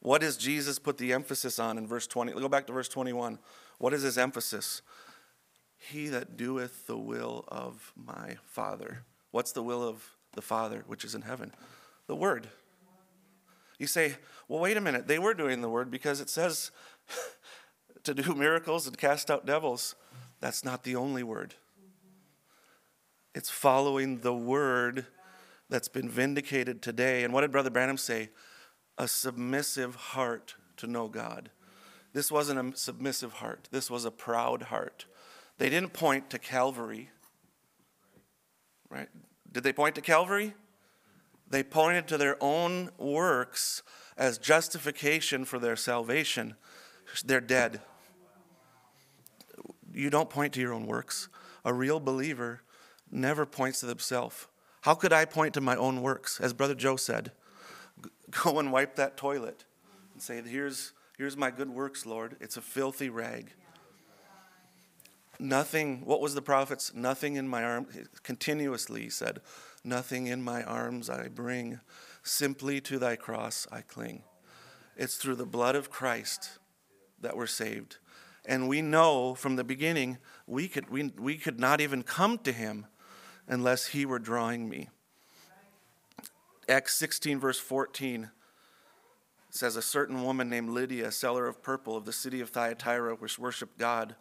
What 0.00 0.22
does 0.22 0.36
Jesus 0.36 0.78
put 0.78 0.98
the 0.98 1.12
emphasis 1.12 1.58
on 1.58 1.78
in 1.78 1.86
verse 1.86 2.06
20? 2.06 2.32
Go 2.32 2.48
back 2.48 2.66
to 2.66 2.72
verse 2.72 2.88
21. 2.88 3.38
What 3.78 3.94
is 3.94 4.02
his 4.02 4.18
emphasis? 4.18 4.82
He 5.78 6.08
that 6.08 6.36
doeth 6.36 6.86
the 6.86 6.98
will 6.98 7.44
of 7.48 7.92
my 7.94 8.36
Father. 8.44 9.04
What's 9.30 9.52
the 9.52 9.62
will 9.62 9.82
of 9.86 10.04
the 10.32 10.42
Father 10.42 10.82
which 10.86 11.04
is 11.04 11.14
in 11.14 11.22
heaven? 11.22 11.52
The 12.06 12.16
Word. 12.16 12.48
You 13.78 13.86
say, 13.86 14.14
well, 14.48 14.60
wait 14.60 14.76
a 14.76 14.80
minute. 14.80 15.08
They 15.08 15.18
were 15.18 15.34
doing 15.34 15.60
the 15.60 15.68
Word 15.68 15.90
because 15.90 16.20
it 16.20 16.30
says 16.30 16.70
to 18.04 18.14
do 18.14 18.34
miracles 18.34 18.86
and 18.86 18.96
cast 18.96 19.30
out 19.30 19.46
devils. 19.46 19.94
That's 20.40 20.64
not 20.64 20.84
the 20.84 20.96
only 20.96 21.22
Word. 21.22 21.54
It's 23.34 23.50
following 23.50 24.20
the 24.20 24.34
Word 24.34 25.06
that's 25.68 25.88
been 25.88 26.08
vindicated 26.08 26.82
today. 26.82 27.24
And 27.24 27.32
what 27.32 27.40
did 27.40 27.50
Brother 27.50 27.70
Branham 27.70 27.96
say? 27.96 28.30
A 28.98 29.08
submissive 29.08 29.94
heart 29.94 30.54
to 30.76 30.86
know 30.86 31.08
God. 31.08 31.50
This 32.12 32.30
wasn't 32.30 32.74
a 32.74 32.76
submissive 32.76 33.34
heart, 33.34 33.68
this 33.70 33.90
was 33.90 34.04
a 34.04 34.10
proud 34.10 34.62
heart. 34.62 35.06
They 35.58 35.70
didn't 35.70 35.92
point 35.92 36.30
to 36.30 36.38
Calvary. 36.38 37.10
Right? 38.90 39.08
Did 39.50 39.62
they 39.62 39.72
point 39.72 39.94
to 39.94 40.00
Calvary? 40.00 40.54
They 41.52 41.62
pointed 41.62 42.08
to 42.08 42.16
their 42.16 42.42
own 42.42 42.88
works 42.96 43.82
as 44.16 44.38
justification 44.38 45.44
for 45.44 45.58
their 45.58 45.76
salvation. 45.76 46.54
They're 47.26 47.42
dead. 47.42 47.82
You 49.92 50.08
don't 50.08 50.30
point 50.30 50.54
to 50.54 50.60
your 50.60 50.72
own 50.72 50.86
works. 50.86 51.28
A 51.62 51.74
real 51.74 52.00
believer 52.00 52.62
never 53.10 53.44
points 53.44 53.80
to 53.80 53.86
themselves. 53.86 54.46
How 54.80 54.94
could 54.94 55.12
I 55.12 55.26
point 55.26 55.52
to 55.52 55.60
my 55.60 55.76
own 55.76 56.00
works? 56.00 56.40
As 56.40 56.54
Brother 56.54 56.74
Joe 56.74 56.96
said, 56.96 57.32
go 58.30 58.58
and 58.58 58.72
wipe 58.72 58.96
that 58.96 59.18
toilet 59.18 59.66
and 60.14 60.22
say, 60.22 60.40
Here's, 60.40 60.92
here's 61.18 61.36
my 61.36 61.50
good 61.50 61.68
works, 61.68 62.06
Lord. 62.06 62.34
It's 62.40 62.56
a 62.56 62.62
filthy 62.62 63.10
rag. 63.10 63.52
Nothing, 65.38 66.06
what 66.06 66.22
was 66.22 66.34
the 66.34 66.40
prophet's? 66.40 66.94
Nothing 66.94 67.36
in 67.36 67.46
my 67.46 67.62
arms, 67.62 67.94
continuously 68.22 69.02
he 69.02 69.10
said, 69.10 69.40
Nothing 69.84 70.26
in 70.28 70.42
my 70.42 70.62
arms 70.62 71.10
I 71.10 71.28
bring, 71.28 71.80
simply 72.22 72.80
to 72.82 72.98
thy 72.98 73.16
cross 73.16 73.66
I 73.72 73.80
cling. 73.80 74.22
It's 74.96 75.16
through 75.16 75.36
the 75.36 75.46
blood 75.46 75.74
of 75.74 75.90
Christ 75.90 76.58
that 77.20 77.36
we're 77.36 77.46
saved. 77.46 77.98
And 78.44 78.68
we 78.68 78.82
know 78.82 79.34
from 79.34 79.56
the 79.56 79.64
beginning 79.64 80.18
we 80.46 80.68
could, 80.68 80.90
we, 80.90 81.12
we 81.18 81.36
could 81.36 81.58
not 81.58 81.80
even 81.80 82.02
come 82.02 82.38
to 82.38 82.52
him 82.52 82.86
unless 83.48 83.88
he 83.88 84.04
were 84.04 84.18
drawing 84.18 84.68
me. 84.68 84.88
Acts 86.68 86.94
16, 86.96 87.40
verse 87.40 87.58
14 87.58 88.30
says, 89.50 89.76
A 89.76 89.82
certain 89.82 90.22
woman 90.22 90.48
named 90.48 90.70
Lydia, 90.70 91.10
seller 91.10 91.46
of 91.46 91.62
purple 91.62 91.96
of 91.96 92.04
the 92.04 92.12
city 92.12 92.40
of 92.40 92.50
Thyatira, 92.50 93.14
which 93.16 93.38
worshiped 93.38 93.78
God, 93.78 94.14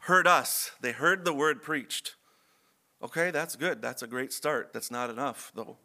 heard 0.00 0.26
us. 0.26 0.72
They 0.80 0.92
heard 0.92 1.24
the 1.24 1.34
word 1.34 1.62
preached. 1.62 2.14
Okay, 3.02 3.30
that's 3.30 3.56
good. 3.56 3.82
That's 3.82 4.02
a 4.02 4.06
great 4.06 4.32
start. 4.32 4.72
That's 4.72 4.90
not 4.90 5.10
enough, 5.10 5.52
though. 5.54 5.76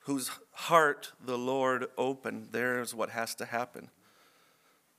Whose 0.00 0.30
heart 0.52 1.12
the 1.24 1.38
Lord 1.38 1.86
opened. 1.96 2.48
There's 2.50 2.94
what 2.94 3.10
has 3.10 3.34
to 3.36 3.44
happen. 3.44 3.90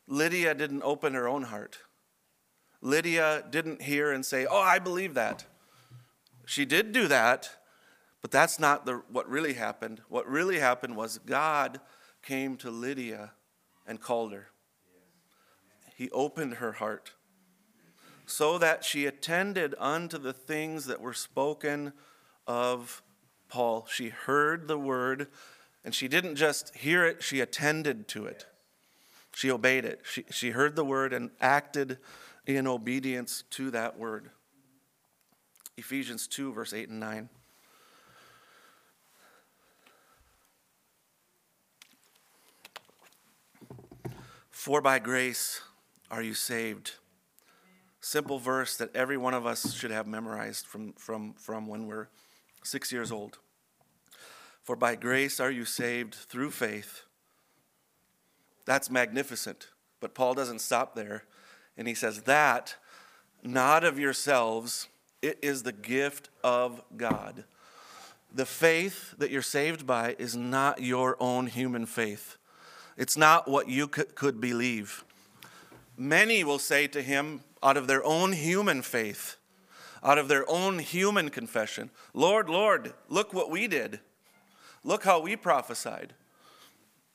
Lydia 0.07 0.53
didn't 0.53 0.83
open 0.83 1.13
her 1.13 1.27
own 1.27 1.43
heart. 1.43 1.79
Lydia 2.81 3.43
didn't 3.49 3.81
hear 3.81 4.11
and 4.11 4.25
say, 4.25 4.45
Oh, 4.45 4.61
I 4.61 4.79
believe 4.79 5.13
that. 5.15 5.45
She 6.45 6.65
did 6.65 6.91
do 6.93 7.07
that, 7.07 7.49
but 8.21 8.31
that's 8.31 8.59
not 8.59 8.85
the, 8.85 9.03
what 9.11 9.29
really 9.29 9.53
happened. 9.53 10.01
What 10.09 10.27
really 10.27 10.59
happened 10.59 10.95
was 10.95 11.19
God 11.19 11.79
came 12.23 12.57
to 12.57 12.71
Lydia 12.71 13.33
and 13.85 13.99
called 13.99 14.31
her. 14.33 14.47
He 15.95 16.09
opened 16.11 16.55
her 16.55 16.73
heart 16.73 17.11
so 18.29 18.59
that 18.59 18.83
she 18.83 19.05
attended 19.05 19.73
unto 19.79 20.17
the 20.17 20.33
things 20.33 20.85
that 20.85 21.01
were 21.01 21.13
spoken 21.13 21.93
of 22.45 23.01
Paul. 23.49 23.87
She 23.89 24.09
heard 24.09 24.67
the 24.67 24.77
word, 24.77 25.27
and 25.83 25.95
she 25.95 26.07
didn't 26.07 26.35
just 26.35 26.75
hear 26.75 27.05
it, 27.05 27.23
she 27.23 27.39
attended 27.39 28.07
to 28.09 28.25
it. 28.25 28.45
She 29.33 29.49
obeyed 29.49 29.83
it. 29.83 30.01
She, 30.03 30.25
she 30.29 30.51
heard 30.51 30.75
the 30.75 30.85
word 30.85 31.11
and 31.11 31.31
acted 31.41 31.97
in 32.45 32.67
obedience 32.67 33.43
to 33.51 33.71
that 33.71 33.97
word. 33.97 34.29
Ephesians 35.77 36.27
2, 36.27 36.53
verse 36.53 36.73
8 36.73 36.89
and 36.89 36.99
9. 36.99 37.29
For 44.51 44.81
by 44.81 44.99
grace 44.99 45.61
are 46.11 46.21
you 46.21 46.33
saved. 46.33 46.93
Simple 48.09 48.39
verse 48.39 48.75
that 48.77 48.95
every 48.95 49.17
one 49.17 49.35
of 49.35 49.45
us 49.45 49.71
should 49.75 49.91
have 49.91 50.07
memorized 50.07 50.65
from, 50.65 50.93
from, 50.93 51.35
from 51.35 51.67
when 51.67 51.85
we're 51.85 52.07
six 52.63 52.91
years 52.91 53.11
old. 53.11 53.37
For 54.63 54.75
by 54.75 54.95
grace 54.95 55.39
are 55.39 55.51
you 55.51 55.63
saved 55.63 56.15
through 56.15 56.49
faith. 56.49 57.03
That's 58.65 58.89
magnificent. 58.89 59.67
But 59.99 60.15
Paul 60.15 60.33
doesn't 60.33 60.61
stop 60.61 60.95
there. 60.95 61.25
And 61.77 61.87
he 61.87 61.93
says, 61.93 62.23
That 62.23 62.77
not 63.43 63.83
of 63.83 63.99
yourselves, 63.99 64.87
it 65.21 65.37
is 65.43 65.61
the 65.61 65.71
gift 65.71 66.29
of 66.43 66.81
God. 66.97 67.43
The 68.33 68.47
faith 68.47 69.13
that 69.19 69.29
you're 69.29 69.43
saved 69.43 69.85
by 69.85 70.15
is 70.17 70.35
not 70.35 70.81
your 70.81 71.15
own 71.19 71.45
human 71.45 71.85
faith. 71.85 72.37
It's 72.97 73.15
not 73.15 73.47
what 73.47 73.69
you 73.69 73.87
could 73.87 74.41
believe. 74.41 75.03
Many 75.95 76.43
will 76.43 76.59
say 76.59 76.87
to 76.87 77.03
him, 77.03 77.41
out 77.61 77.77
of 77.77 77.87
their 77.87 78.03
own 78.03 78.33
human 78.33 78.81
faith, 78.81 79.37
out 80.03 80.17
of 80.17 80.27
their 80.27 80.49
own 80.49 80.79
human 80.79 81.29
confession, 81.29 81.89
Lord, 82.13 82.49
Lord, 82.49 82.93
look 83.07 83.33
what 83.33 83.51
we 83.51 83.67
did. 83.67 83.99
Look 84.83 85.03
how 85.03 85.19
we 85.19 85.35
prophesied. 85.35 86.13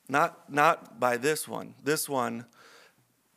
Not, 0.07 0.51
not 0.53 0.99
by 0.99 1.17
this 1.17 1.47
one. 1.47 1.73
This 1.83 2.07
one, 2.07 2.45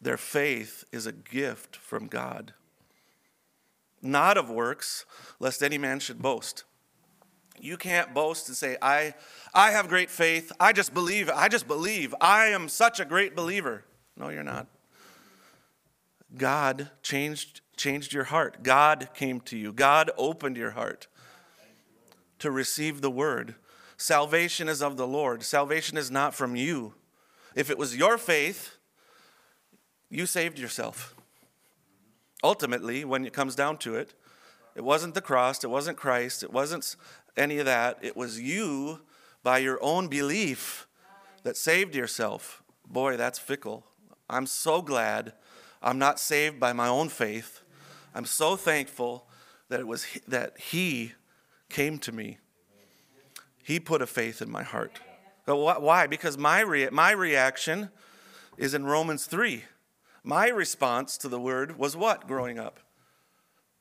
their 0.01 0.19
faith 0.19 0.85
is 0.93 1.07
a 1.07 1.13
gift 1.13 1.77
from 1.77 2.09
God 2.09 2.53
not 4.03 4.37
of 4.37 4.51
works, 4.51 5.05
lest 5.41 5.63
any 5.63 5.79
man 5.79 6.01
should 6.01 6.21
boast. 6.21 6.65
You 7.61 7.77
can't 7.77 8.15
boast 8.15 8.49
and 8.49 8.57
say, 8.57 8.77
I, 8.81 9.15
I 9.53 9.73
have 9.73 9.89
great 9.89 10.11
faith. 10.11 10.53
I 10.61 10.73
just 10.73 10.95
believe. 10.95 11.29
I 11.29 11.49
just 11.49 11.67
believe. 11.67 12.15
I 12.21 12.47
am 12.47 12.69
such 12.69 13.01
a 13.01 13.05
great 13.05 13.35
believer. 13.35 13.85
No, 14.17 14.29
you're 14.29 14.45
not. 14.45 14.69
God 16.37 16.91
changed, 17.03 17.61
changed 17.77 18.13
your 18.13 18.25
heart. 18.25 18.63
God 18.63 19.09
came 19.15 19.41
to 19.43 19.57
you. 19.57 19.73
God 19.73 20.11
opened 20.17 20.57
your 20.57 20.73
heart 20.73 21.07
to 22.39 22.51
receive 22.51 23.01
the 23.01 23.11
word. 23.11 23.55
Salvation 23.97 24.69
is 24.69 24.83
of 24.83 24.97
the 24.97 25.07
Lord. 25.07 25.43
Salvation 25.43 25.97
is 25.97 26.11
not 26.11 26.35
from 26.35 26.55
you. 26.55 26.95
If 27.55 27.71
it 27.71 27.79
was 27.79 27.97
your 27.97 28.19
faith, 28.19 28.77
you 30.09 30.27
saved 30.27 30.59
yourself. 30.59 31.15
Ultimately, 32.45 33.05
when 33.05 33.25
it 33.27 33.33
comes 33.33 33.57
down 33.57 33.79
to 33.79 33.97
it, 33.97 34.15
it 34.77 34.85
wasn't 34.85 35.15
the 35.15 35.21
cross, 35.21 35.65
it 35.65 35.71
wasn't 35.71 35.97
Christ, 35.97 36.45
it 36.45 36.53
wasn't 36.53 36.95
any 37.37 37.59
of 37.59 37.67
that. 37.67 37.99
It 38.01 38.17
was 38.17 38.41
you, 38.41 39.01
by 39.43 39.59
your 39.59 39.83
own 39.83 40.07
belief, 40.07 40.87
that 41.43 41.57
saved 41.57 41.97
yourself. 41.97 42.63
boy, 42.87 43.17
that's 43.17 43.39
fickle. 43.39 43.85
I'm 44.31 44.47
so 44.47 44.83
glad 44.83 45.33
I'm 45.83 45.99
not 45.99 46.19
saved 46.19 46.59
by 46.59 46.73
my 46.73 46.89
own 46.89 47.09
faith. 47.09 47.63
I'm 48.15 48.25
so 48.25 48.57
thankful 48.57 49.27
that 49.69 49.81
it 49.81 49.87
was 49.87 50.07
that 50.27 50.59
he 50.59 51.13
came 51.69 51.99
to 51.99 52.13
me. 52.13 52.39
He 53.63 53.79
put 53.79 54.01
a 54.01 54.07
faith 54.07 54.41
in 54.41 54.51
my 54.51 54.63
heart. 54.63 55.01
But 55.45 55.83
why? 55.83 56.07
Because 56.07 56.37
my, 56.37 56.61
rea- 56.61 56.91
my 56.91 57.11
reaction 57.11 57.91
is 58.57 58.75
in 58.75 58.85
Romans 58.85 59.27
3. 59.27 59.65
My 60.23 60.49
response 60.49 61.17
to 61.19 61.29
the 61.29 61.41
word 61.41 61.79
was 61.79 61.97
what 61.97 62.27
growing 62.27 62.59
up? 62.59 62.81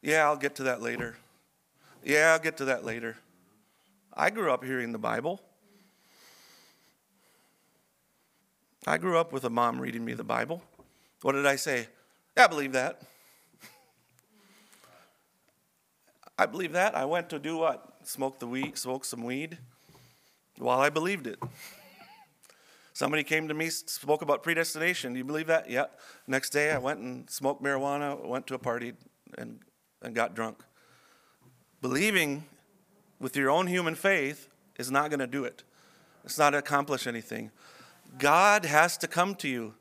Yeah, 0.01 0.25
I'll 0.25 0.37
get 0.37 0.55
to 0.55 0.63
that 0.63 0.81
later. 0.81 1.17
Yeah, 2.03 2.31
I'll 2.31 2.39
get 2.39 2.57
to 2.57 2.65
that 2.65 2.85
later. 2.85 3.17
I 4.13 4.29
grew 4.29 4.51
up 4.51 4.63
hearing 4.63 4.91
the 4.91 4.97
Bible. 4.97 5.41
I 8.85 8.97
grew 8.97 9.17
up 9.17 9.33
with 9.33 9.43
a 9.43 9.49
mom 9.49 9.81
reading 9.81 10.05
me 10.05 10.13
the 10.13 10.23
Bible. 10.23 10.61
What 11.21 11.33
did 11.33 11.45
I 11.45 11.55
say? 11.55 11.87
Yeah, 12.35 12.45
I 12.45 12.47
believe 12.47 12.73
that. 12.73 13.01
I 16.37 16.45
believe 16.45 16.73
that. 16.73 16.95
I 16.95 17.05
went 17.05 17.29
to 17.29 17.39
do 17.39 17.57
what? 17.57 17.93
Smoke 18.03 18.39
the 18.39 18.47
weed, 18.47 18.77
smoke 18.77 19.03
some 19.05 19.23
weed 19.23 19.57
while 20.59 20.79
I 20.79 20.89
believed 20.89 21.27
it. 21.27 21.39
Somebody 22.93 23.23
came 23.23 23.47
to 23.47 23.53
me, 23.53 23.69
spoke 23.69 24.21
about 24.21 24.41
predestination. 24.41 25.13
Do 25.13 25.19
you 25.19 25.25
believe 25.25 25.47
that? 25.47 25.69
Yeah. 25.69 25.85
Next 26.25 26.49
day, 26.49 26.71
I 26.71 26.79
went 26.79 26.99
and 26.99 27.29
smoked 27.29 27.61
marijuana, 27.61 28.25
went 28.25 28.47
to 28.47 28.55
a 28.55 28.59
party, 28.59 28.93
and, 29.37 29.59
and 30.01 30.15
got 30.15 30.35
drunk. 30.35 30.63
Believing 31.81 32.45
with 33.19 33.35
your 33.35 33.51
own 33.51 33.67
human 33.67 33.93
faith 33.93 34.49
is 34.79 34.89
not 34.89 35.09
going 35.11 35.19
to 35.19 35.27
do 35.27 35.43
it, 35.43 35.63
it's 36.23 36.37
not 36.37 36.55
accomplish 36.55 37.05
anything. 37.07 37.51
God 38.17 38.65
has 38.65 38.97
to 38.97 39.07
come 39.07 39.35
to 39.35 39.47
you. 39.47 39.73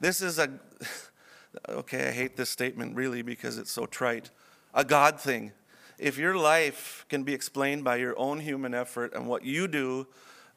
This 0.00 0.20
is 0.20 0.38
a, 0.38 0.50
okay, 1.68 2.08
I 2.08 2.10
hate 2.12 2.36
this 2.36 2.50
statement 2.50 2.96
really 2.96 3.22
because 3.22 3.58
it's 3.58 3.70
so 3.70 3.86
trite, 3.86 4.30
a 4.74 4.84
God 4.84 5.20
thing. 5.20 5.52
If 5.98 6.16
your 6.16 6.36
life 6.36 7.04
can 7.08 7.24
be 7.24 7.34
explained 7.34 7.82
by 7.82 7.96
your 7.96 8.16
own 8.18 8.40
human 8.40 8.74
effort 8.74 9.14
and 9.14 9.26
what 9.26 9.44
you 9.44 9.66
do 9.66 10.06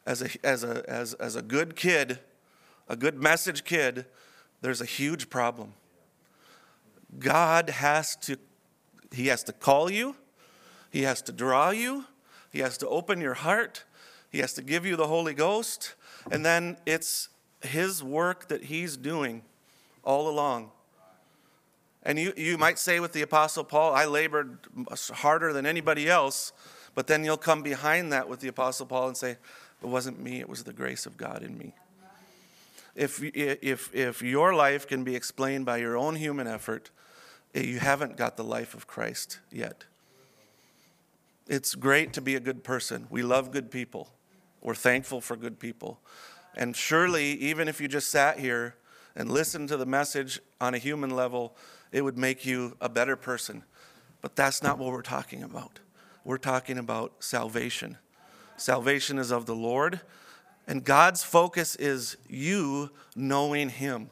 as 0.06 0.22
a, 0.22 0.30
as 0.44 0.64
a, 0.64 0.88
as, 0.88 1.14
as 1.16 1.36
a 1.36 1.42
good 1.42 1.76
kid, 1.76 2.20
a 2.88 2.96
good 2.96 3.22
message 3.22 3.64
kid, 3.64 4.06
there's 4.62 4.82
a 4.82 4.86
huge 4.86 5.30
problem. 5.30 5.74
God 7.18 7.70
has 7.70 8.16
to, 8.18 8.38
He 9.12 9.28
has 9.28 9.44
to 9.46 9.54
call 9.54 9.90
you, 9.90 10.16
He 10.92 11.02
has 11.04 11.22
to 11.24 11.32
draw 11.32 11.72
you, 11.72 12.06
He 12.52 12.60
has 12.60 12.78
to 12.80 12.88
open 12.88 13.20
your 13.20 13.34
heart, 13.34 13.84
He 14.30 14.40
has 14.40 14.54
to 14.54 14.62
give 14.62 14.86
you 14.86 14.96
the 14.96 15.08
Holy 15.08 15.34
Ghost, 15.34 15.96
and 16.32 16.46
then 16.46 16.78
it's 16.86 17.30
His 17.62 18.04
work 18.04 18.48
that 18.50 18.66
He's 18.66 18.96
doing 18.96 19.42
all 20.04 20.30
along. 20.30 20.72
And 22.04 22.18
you, 22.18 22.34
you 22.36 22.58
might 22.58 22.80
say 22.80 23.00
with 23.00 23.14
the 23.14 23.22
Apostle 23.22 23.64
Paul, 23.64 23.94
I 23.94 24.06
labored 24.06 24.58
harder 25.12 25.54
than 25.54 25.66
anybody 25.66 26.10
else, 26.10 26.52
but 26.96 27.08
then 27.08 27.24
you'll 27.24 27.38
come 27.38 27.62
behind 27.62 28.12
that 28.12 28.28
with 28.28 28.40
the 28.40 28.48
Apostle 28.48 28.88
Paul 28.88 29.10
and 29.10 29.18
say, 29.18 29.32
It 29.82 29.88
wasn't 29.88 30.20
me, 30.20 30.40
it 30.40 30.50
was 30.50 30.64
the 30.64 30.74
grace 30.74 31.06
of 31.06 31.18
God 31.18 31.44
in 31.44 31.58
me. 31.58 31.74
If, 32.96 33.22
if, 33.24 33.94
if 33.94 34.22
your 34.22 34.54
life 34.54 34.88
can 34.88 35.04
be 35.04 35.16
explained 35.16 35.66
by 35.66 35.78
your 35.78 35.96
own 35.96 36.16
human 36.16 36.48
effort, 36.48 36.90
eh, 37.56 37.62
you 37.62 37.80
haven't 37.80 38.18
got 38.18 38.36
the 38.36 38.44
life 38.44 38.74
of 38.74 38.86
Christ 38.88 39.40
yet. 39.52 39.86
It's 41.48 41.76
great 41.76 42.14
to 42.14 42.22
be 42.22 42.36
a 42.36 42.40
good 42.40 42.64
person. 42.64 43.08
We 43.10 43.24
love 43.24 43.52
good 43.52 43.72
people. 43.72 44.10
We're 44.62 44.76
thankful 44.76 45.22
for 45.22 45.36
good 45.36 45.60
people. 45.60 46.00
And 46.56 46.76
surely, 46.76 47.32
even 47.34 47.68
if 47.68 47.80
you 47.80 47.88
just 47.88 48.10
sat 48.10 48.40
here 48.40 48.76
and 49.16 49.32
listen 49.32 49.68
to 49.68 49.78
the 49.78 49.86
message 49.86 50.40
on 50.60 50.74
a 50.74 50.78
human 50.78 51.10
level, 51.10 51.56
it 51.92 52.04
would 52.04 52.18
make 52.18 52.46
you 52.46 52.76
a 52.80 52.90
better 52.90 53.16
person. 53.16 53.64
But 54.22 54.36
that's 54.36 54.64
not 54.64 54.78
what 54.78 54.92
we're 54.92 55.02
talking 55.02 55.44
about. 55.44 55.80
We're 56.24 56.38
talking 56.38 56.78
about 56.78 57.24
salvation. 57.24 57.98
Salvation 58.58 59.18
is 59.18 59.32
of 59.32 59.48
the 59.48 59.56
Lord, 59.56 60.02
and 60.68 60.84
God's 60.84 61.24
focus 61.24 61.76
is 61.76 62.18
you 62.30 62.92
knowing 63.16 63.70
Him. 63.70 64.12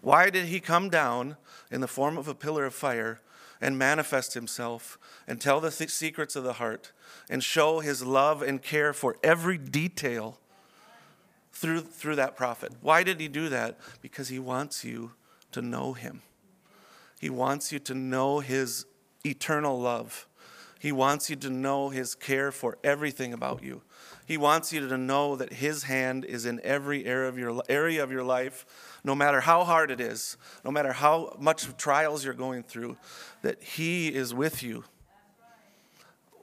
Why 0.00 0.30
did 0.30 0.46
He 0.46 0.58
come 0.60 0.90
down 0.90 1.36
in 1.70 1.80
the 1.80 1.86
form 1.86 2.18
of 2.18 2.26
a 2.26 2.34
pillar 2.34 2.64
of 2.66 2.74
fire 2.74 3.20
and 3.60 3.78
manifest 3.78 4.34
Himself 4.34 4.98
and 5.28 5.40
tell 5.40 5.60
the 5.60 5.70
th- 5.70 5.90
secrets 5.90 6.34
of 6.34 6.42
the 6.42 6.54
heart 6.54 6.90
and 7.28 7.44
show 7.44 7.78
His 7.78 8.02
love 8.02 8.42
and 8.42 8.60
care 8.60 8.92
for 8.92 9.16
every 9.22 9.56
detail 9.56 10.40
through, 11.52 11.80
through 11.80 12.16
that 12.16 12.36
prophet? 12.36 12.72
Why 12.80 13.02
did 13.02 13.20
He 13.20 13.28
do 13.28 13.48
that? 13.48 13.78
Because 14.00 14.28
He 14.28 14.38
wants 14.38 14.84
you 14.84 15.12
to 15.52 15.62
know 15.62 15.92
Him. 15.92 16.22
He 17.20 17.30
wants 17.30 17.72
you 17.72 17.78
to 17.80 17.94
know 17.94 18.40
His 18.40 18.86
eternal 19.24 19.78
love. 19.78 20.26
He 20.78 20.92
wants 20.92 21.28
you 21.28 21.36
to 21.36 21.50
know 21.50 21.90
His 21.90 22.14
care 22.14 22.50
for 22.50 22.78
everything 22.82 23.34
about 23.34 23.62
you. 23.62 23.82
He 24.24 24.36
wants 24.38 24.72
you 24.72 24.88
to 24.88 24.96
know 24.96 25.36
that 25.36 25.54
His 25.54 25.82
hand 25.82 26.24
is 26.24 26.46
in 26.46 26.60
every 26.64 27.04
area 27.04 27.28
of 27.28 27.36
your, 27.36 27.62
area 27.68 28.02
of 28.02 28.10
your 28.10 28.22
life, 28.24 28.64
no 29.04 29.14
matter 29.14 29.40
how 29.40 29.64
hard 29.64 29.90
it 29.90 30.00
is, 30.00 30.36
no 30.64 30.70
matter 30.70 30.92
how 30.92 31.36
much 31.38 31.66
trials 31.76 32.24
you're 32.24 32.32
going 32.32 32.62
through, 32.62 32.96
that 33.42 33.62
He 33.62 34.08
is 34.08 34.32
with 34.32 34.62
you. 34.62 34.84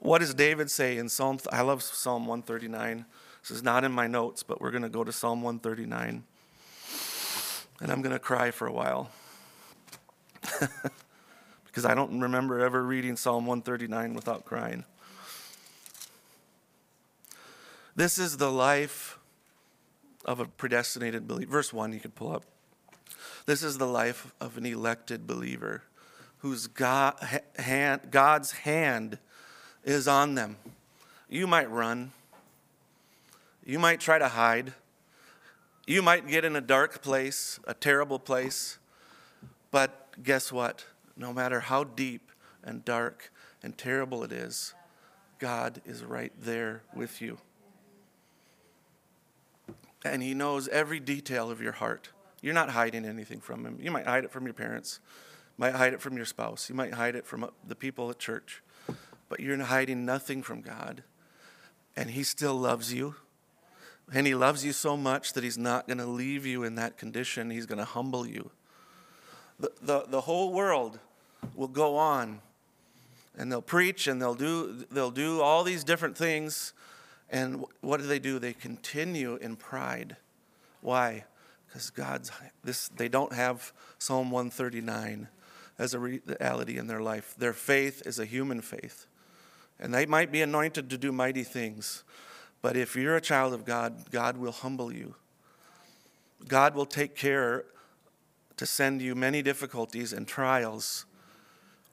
What 0.00 0.18
does 0.18 0.34
David 0.34 0.70
say 0.70 0.96
in 0.98 1.08
Psalm? 1.08 1.38
I 1.50 1.62
love 1.62 1.82
Psalm 1.82 2.26
139. 2.26 3.04
This 3.48 3.56
is 3.56 3.62
not 3.62 3.82
in 3.82 3.92
my 3.92 4.06
notes, 4.06 4.42
but 4.42 4.60
we're 4.60 4.70
going 4.70 4.82
to 4.82 4.90
go 4.90 5.02
to 5.02 5.10
Psalm 5.10 5.40
139. 5.40 6.22
And 7.80 7.90
I'm 7.90 8.02
going 8.02 8.12
to 8.12 8.18
cry 8.18 8.50
for 8.50 8.66
a 8.66 8.72
while. 8.72 9.10
because 11.64 11.86
I 11.86 11.94
don't 11.94 12.20
remember 12.20 12.60
ever 12.60 12.82
reading 12.82 13.16
Psalm 13.16 13.46
139 13.46 14.12
without 14.12 14.44
crying. 14.44 14.84
This 17.96 18.18
is 18.18 18.36
the 18.36 18.52
life 18.52 19.18
of 20.26 20.40
a 20.40 20.44
predestinated 20.44 21.26
believer. 21.26 21.50
Verse 21.50 21.72
1, 21.72 21.94
you 21.94 22.00
could 22.00 22.14
pull 22.14 22.34
up. 22.34 22.44
This 23.46 23.62
is 23.62 23.78
the 23.78 23.86
life 23.86 24.30
of 24.42 24.58
an 24.58 24.66
elected 24.66 25.26
believer 25.26 25.84
whose 26.40 26.66
God, 26.66 27.14
hand, 27.58 28.02
God's 28.10 28.52
hand 28.52 29.18
is 29.84 30.06
on 30.06 30.34
them. 30.34 30.56
You 31.30 31.46
might 31.46 31.70
run, 31.70 32.12
you 33.68 33.78
might 33.78 34.00
try 34.00 34.18
to 34.18 34.28
hide, 34.28 34.72
you 35.86 36.00
might 36.00 36.26
get 36.26 36.42
in 36.42 36.56
a 36.56 36.60
dark 36.60 37.02
place, 37.02 37.60
a 37.66 37.74
terrible 37.74 38.18
place, 38.18 38.78
but 39.70 40.08
guess 40.22 40.50
what? 40.50 40.86
No 41.18 41.34
matter 41.34 41.60
how 41.60 41.84
deep 41.84 42.32
and 42.64 42.82
dark 42.82 43.30
and 43.62 43.76
terrible 43.76 44.24
it 44.24 44.32
is, 44.32 44.72
God 45.38 45.82
is 45.84 46.02
right 46.02 46.32
there 46.40 46.82
with 46.96 47.20
you. 47.20 47.36
And 50.02 50.22
He 50.22 50.32
knows 50.32 50.66
every 50.68 50.98
detail 50.98 51.50
of 51.50 51.60
your 51.60 51.72
heart. 51.72 52.08
You're 52.40 52.54
not 52.54 52.70
hiding 52.70 53.04
anything 53.04 53.40
from 53.40 53.66
Him. 53.66 53.78
You 53.82 53.90
might 53.90 54.06
hide 54.06 54.24
it 54.24 54.32
from 54.32 54.46
your 54.46 54.54
parents, 54.54 54.98
you 55.58 55.62
might 55.62 55.74
hide 55.74 55.92
it 55.92 56.00
from 56.00 56.16
your 56.16 56.24
spouse, 56.24 56.70
you 56.70 56.74
might 56.74 56.94
hide 56.94 57.16
it 57.16 57.26
from 57.26 57.50
the 57.66 57.74
people 57.74 58.08
at 58.08 58.18
church, 58.18 58.62
but 59.28 59.40
you're 59.40 59.62
hiding 59.62 60.06
nothing 60.06 60.42
from 60.42 60.62
God. 60.62 61.02
And 61.94 62.12
He 62.12 62.22
still 62.22 62.54
loves 62.54 62.94
you. 62.94 63.16
And 64.12 64.26
He 64.26 64.34
loves 64.34 64.64
you 64.64 64.72
so 64.72 64.96
much 64.96 65.34
that 65.34 65.44
He's 65.44 65.58
not 65.58 65.86
going 65.86 65.98
to 65.98 66.06
leave 66.06 66.46
you 66.46 66.64
in 66.64 66.76
that 66.76 66.96
condition. 66.96 67.50
He's 67.50 67.66
going 67.66 67.78
to 67.78 67.84
humble 67.84 68.26
you 68.26 68.50
the, 69.58 69.72
the, 69.82 70.04
the 70.08 70.20
whole 70.22 70.52
world 70.52 70.98
will 71.54 71.68
go 71.68 71.96
on 71.96 72.40
and 73.36 73.50
they'll 73.50 73.62
preach 73.62 74.06
and 74.06 74.20
they'll 74.20 74.34
do, 74.34 74.84
they'll 74.90 75.10
do 75.10 75.40
all 75.40 75.64
these 75.64 75.84
different 75.84 76.16
things. 76.16 76.72
And 77.30 77.64
what 77.80 78.00
do 78.00 78.06
they 78.06 78.18
do? 78.18 78.38
They 78.38 78.52
continue 78.52 79.36
in 79.36 79.56
pride. 79.56 80.16
Why? 80.80 81.24
Because 81.66 81.90
God's 81.90 82.30
this 82.64 82.88
they 82.88 83.08
don't 83.08 83.32
have 83.32 83.72
Psalm 83.98 84.30
139 84.30 85.28
as 85.78 85.94
a 85.94 85.98
reality 85.98 86.78
in 86.78 86.86
their 86.86 87.02
life. 87.02 87.34
Their 87.36 87.52
faith 87.52 88.02
is 88.06 88.18
a 88.18 88.24
human 88.24 88.60
faith. 88.62 89.06
And 89.78 89.92
they 89.92 90.06
might 90.06 90.32
be 90.32 90.40
anointed 90.40 90.90
to 90.90 90.98
do 90.98 91.12
mighty 91.12 91.44
things. 91.44 92.02
But 92.60 92.76
if 92.76 92.96
you're 92.96 93.16
a 93.16 93.20
child 93.20 93.54
of 93.54 93.64
God, 93.64 94.10
God 94.10 94.36
will 94.36 94.52
humble 94.52 94.92
you. 94.92 95.14
God 96.46 96.74
will 96.74 96.86
take 96.86 97.14
care 97.14 97.64
to 98.56 98.66
send 98.66 99.00
you 99.00 99.14
many 99.14 99.42
difficulties 99.42 100.12
and 100.12 100.26
trials 100.26 101.06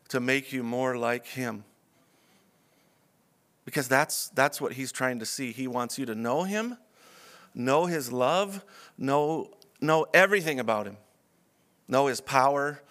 to 0.09 0.19
make 0.19 0.51
you 0.51 0.63
more 0.63 0.97
like 0.97 1.25
Him. 1.27 1.63
Because 3.63 3.87
that's, 3.87 4.29
that's 4.29 4.59
what 4.59 4.73
He's 4.73 4.91
trying 4.91 5.19
to 5.19 5.25
see. 5.25 5.51
He 5.51 5.67
wants 5.67 5.97
you 5.97 6.05
to 6.07 6.15
know 6.15 6.43
Him, 6.43 6.77
know 7.53 7.85
His 7.85 8.11
love, 8.11 8.63
know, 8.97 9.51
know 9.81 10.05
everything 10.13 10.59
about 10.59 10.87
Him, 10.87 10.97
know 11.87 12.07
His 12.07 12.21
power, 12.21 12.81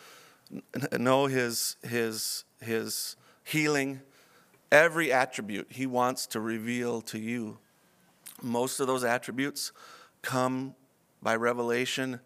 know 0.98 1.26
His, 1.26 1.76
his, 1.82 2.44
his 2.60 3.16
healing, 3.44 4.00
every 4.70 5.12
attribute 5.12 5.68
He 5.70 5.86
wants 5.86 6.26
to 6.28 6.40
reveal 6.40 7.00
to 7.02 7.18
you. 7.18 7.58
Most 8.42 8.80
of 8.80 8.86
those 8.86 9.04
attributes 9.04 9.72
come 10.22 10.74
by 11.22 11.36
revelation 11.36 12.20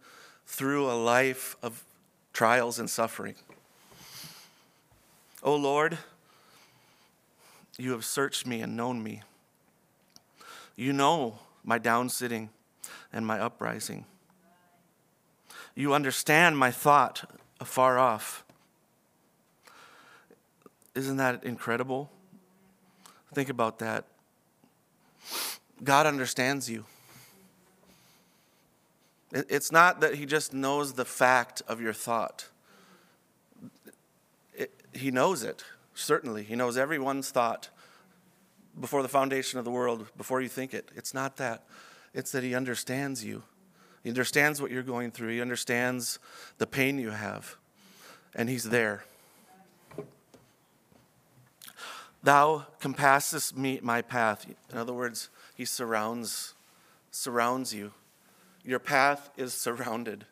through 0.46 0.90
a 0.90 0.94
life 0.94 1.56
of 1.62 1.84
trials 2.32 2.78
and 2.78 2.88
suffering. 2.88 3.34
O 5.42 5.54
Lord, 5.54 5.98
you 7.78 7.92
have 7.92 8.04
searched 8.04 8.46
me 8.46 8.60
and 8.60 8.76
known 8.76 9.02
me. 9.02 9.22
You 10.74 10.92
know 10.92 11.38
my 11.64 11.78
down 11.78 12.08
sitting 12.08 12.50
and 13.12 13.26
my 13.26 13.40
uprising. 13.40 14.04
You 15.74 15.94
understand 15.94 16.58
my 16.58 16.70
thought 16.70 17.30
afar 17.60 17.98
off. 17.98 18.44
Isn't 20.94 21.18
that 21.18 21.44
incredible? 21.44 22.10
Think 23.32 23.48
about 23.48 23.78
that. 23.78 24.04
God 25.82 26.06
understands 26.06 26.68
you. 26.68 26.84
It's 29.32 29.70
not 29.70 30.00
that 30.00 30.14
He 30.14 30.26
just 30.26 30.54
knows 30.54 30.94
the 30.94 31.04
fact 31.04 31.62
of 31.68 31.80
your 31.80 31.92
thought, 31.92 32.48
it, 34.54 34.72
He 34.92 35.10
knows 35.10 35.42
it, 35.42 35.64
certainly. 35.94 36.42
He 36.42 36.56
knows 36.56 36.78
everyone's 36.78 37.30
thought 37.30 37.68
before 38.80 39.02
the 39.02 39.08
foundation 39.08 39.58
of 39.58 39.64
the 39.64 39.70
world, 39.70 40.06
before 40.16 40.40
you 40.40 40.48
think 40.48 40.72
it. 40.72 40.90
It's 40.94 41.12
not 41.12 41.36
that, 41.36 41.64
it's 42.14 42.32
that 42.32 42.42
He 42.42 42.54
understands 42.54 43.24
you. 43.24 43.42
He 44.02 44.08
understands 44.08 44.62
what 44.62 44.70
you're 44.70 44.82
going 44.82 45.10
through, 45.10 45.28
He 45.28 45.40
understands 45.40 46.18
the 46.56 46.66
pain 46.66 46.98
you 46.98 47.10
have, 47.10 47.56
and 48.34 48.48
He's 48.48 48.64
there. 48.64 49.04
Thou 52.22 52.66
compassest 52.80 53.56
me 53.56 53.78
my 53.82 54.02
path. 54.02 54.46
In 54.72 54.78
other 54.78 54.92
words, 54.92 55.28
He 55.58 55.64
surrounds 55.64 56.54
surrounds 57.10 57.74
you. 57.74 57.90
Your 58.62 58.78
path 58.78 59.28
is 59.36 59.52
surrounded. 59.52 60.24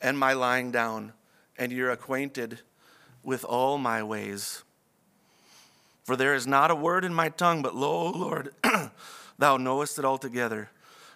And 0.00 0.16
my 0.16 0.32
lying 0.32 0.70
down, 0.70 1.12
and 1.58 1.72
you're 1.72 1.90
acquainted 1.90 2.60
with 3.24 3.44
all 3.44 3.78
my 3.78 4.00
ways. 4.00 4.62
For 6.04 6.14
there 6.14 6.34
is 6.34 6.46
not 6.46 6.70
a 6.70 6.76
word 6.76 7.04
in 7.04 7.12
my 7.12 7.30
tongue, 7.30 7.62
but 7.62 7.74
lo, 7.74 8.12
Lord, 8.12 8.54
thou 9.38 9.56
knowest 9.56 9.98
it 9.98 10.04
altogether. 10.04 10.70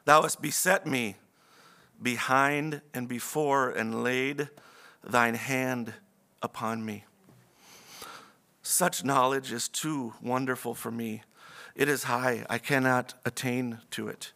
Thou 0.05 0.23
hast 0.23 0.43
beset 0.43 0.85
me 0.85 1.15
behind 2.03 2.81
and 2.93 3.09
before, 3.09 3.71
and 3.71 4.03
laid 4.03 4.49
thine 5.05 5.35
hand 5.35 5.95
upon 6.43 6.85
me. 6.85 7.05
Such 8.63 9.05
knowledge 9.05 9.53
is 9.53 9.69
too 9.69 10.15
wonderful 10.21 10.75
for 10.75 10.91
me. 10.91 11.23
It 11.77 11.91
is 11.91 12.05
high, 12.05 12.47
I 12.49 12.57
cannot 12.57 13.15
attain 13.27 13.81
to 13.93 14.09
it. 14.09 14.33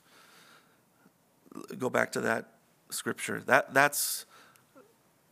Go 1.78 1.88
back 1.88 2.12
to 2.12 2.20
that 2.20 2.50
scripture. 2.90 3.42
That, 3.46 3.72
that's 3.72 4.26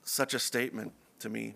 such 0.04 0.32
a 0.32 0.38
statement 0.38 0.92
to 1.18 1.28
me. 1.28 1.54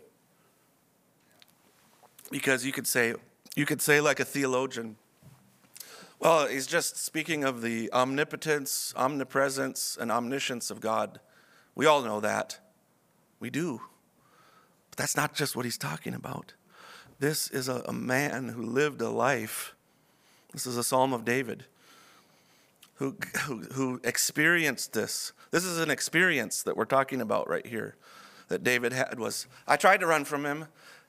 Because 2.31 2.67
you 2.67 2.73
could 2.73 2.87
say, 2.87 3.15
you 3.57 3.65
could 3.65 3.81
say 3.81 4.03
like 4.03 4.21
a 4.21 4.27
theologian, 4.27 4.97
well, 6.21 6.47
he's 6.47 6.67
just 6.67 7.03
speaking 7.03 7.45
of 7.45 7.63
the 7.63 7.91
omnipotence, 7.93 8.93
omnipresence, 8.95 9.97
and 9.99 10.13
omniscience 10.13 10.71
of 10.71 10.81
God. 10.81 11.19
We 11.75 11.87
all 11.87 12.03
know 12.03 12.21
that. 12.21 12.61
We 13.41 13.49
do. 13.49 13.81
But 14.91 14.99
that's 14.99 15.17
not 15.17 15.35
just 15.35 15.57
what 15.57 15.65
he's 15.65 15.79
talking 15.79 16.15
about. 16.15 16.53
This 17.19 17.51
is 17.51 17.69
a, 17.69 17.83
a 17.89 17.93
man 17.93 18.51
who 18.51 18.63
lived 18.63 19.01
a 19.01 19.09
life. 19.09 19.72
This 20.53 20.67
is 20.67 20.77
a 20.77 20.85
Psalm 20.85 21.13
of 21.13 21.25
David 21.25 21.65
who, 22.97 23.17
who, 23.47 23.59
who 23.73 24.01
experienced 24.05 24.93
this. 24.93 25.33
This 25.51 25.65
is 25.65 25.79
an 25.79 25.91
experience 25.91 26.63
that 26.63 26.77
we're 26.77 26.85
talking 26.85 27.21
about 27.21 27.49
right 27.49 27.67
here 27.67 27.97
that 28.49 28.63
David 28.63 28.93
had 28.93 29.19
was 29.19 29.47
I 29.67 29.77
tried 29.77 30.01
to 30.01 30.07
run 30.07 30.25
from 30.25 30.45
him 30.45 30.67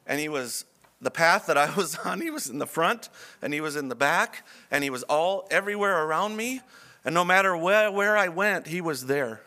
and 0.07 0.19
he 0.19 0.29
was 0.29 0.65
the 1.01 1.11
path 1.11 1.45
that 1.47 1.57
I 1.57 1.73
was 1.75 1.95
on, 1.97 2.21
he 2.21 2.29
was 2.29 2.49
in 2.49 2.57
the 2.57 2.65
front 2.65 3.09
and 3.41 3.53
he 3.53 3.61
was 3.61 3.75
in 3.75 3.89
the 3.89 3.95
back 3.95 4.45
and 4.71 4.83
he 4.83 4.89
was 4.89 5.03
all 5.03 5.47
everywhere 5.51 6.05
around 6.05 6.37
me. 6.37 6.61
And 7.05 7.13
no 7.13 7.25
matter 7.25 7.55
where, 7.55 7.91
where 7.91 8.17
I 8.17 8.29
went, 8.29 8.67
he 8.67 8.79
was 8.79 9.07
there. 9.07 9.41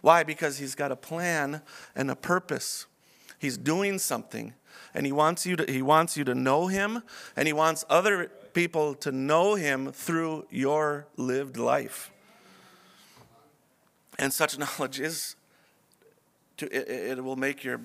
Why? 0.00 0.22
Because 0.22 0.58
he's 0.58 0.74
got 0.74 0.92
a 0.92 0.96
plan 0.96 1.60
and 1.96 2.10
a 2.10 2.14
purpose. 2.14 2.86
He's 3.38 3.58
doing 3.58 3.98
something. 3.98 4.54
And 4.94 5.06
he 5.06 5.12
wants 5.12 5.44
you 5.44 5.56
to 5.56 5.70
he 5.70 5.82
wants 5.82 6.16
you 6.16 6.22
to 6.24 6.34
know 6.34 6.68
him 6.68 7.02
and 7.34 7.48
he 7.48 7.52
wants 7.52 7.84
other 7.90 8.30
people 8.54 8.94
to 8.94 9.12
know 9.12 9.54
him 9.54 9.92
through 9.92 10.46
your 10.50 11.06
lived 11.16 11.56
life. 11.56 12.10
And 14.18 14.32
such 14.32 14.58
knowledge 14.78 15.00
is 15.00 15.36
to 16.56 16.66
it, 16.66 17.18
it 17.18 17.24
will 17.24 17.36
make 17.36 17.64
your 17.64 17.80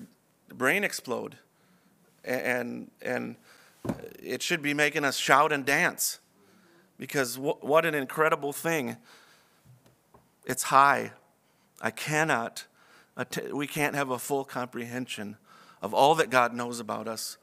brain 0.48 0.84
explode. 0.84 1.36
And 2.24 2.90
and 3.02 3.36
it 4.22 4.42
should 4.42 4.62
be 4.62 4.74
making 4.74 5.04
us 5.04 5.16
shout 5.16 5.52
and 5.52 5.64
dance. 5.64 6.20
Because 6.98 7.38
what 7.38 7.86
an 7.86 7.94
incredible 7.94 8.52
thing. 8.52 8.96
It's 10.44 10.64
high. 10.64 11.12
I 11.80 11.90
cannot 11.90 12.66
we 13.52 13.66
can't 13.66 13.94
have 13.94 14.10
a 14.10 14.18
full 14.18 14.44
comprehension 14.44 15.36
of 15.82 15.92
all 15.92 16.14
that 16.14 16.30
god 16.30 16.54
knows 16.54 16.80
about 16.80 17.08
us 17.08 17.36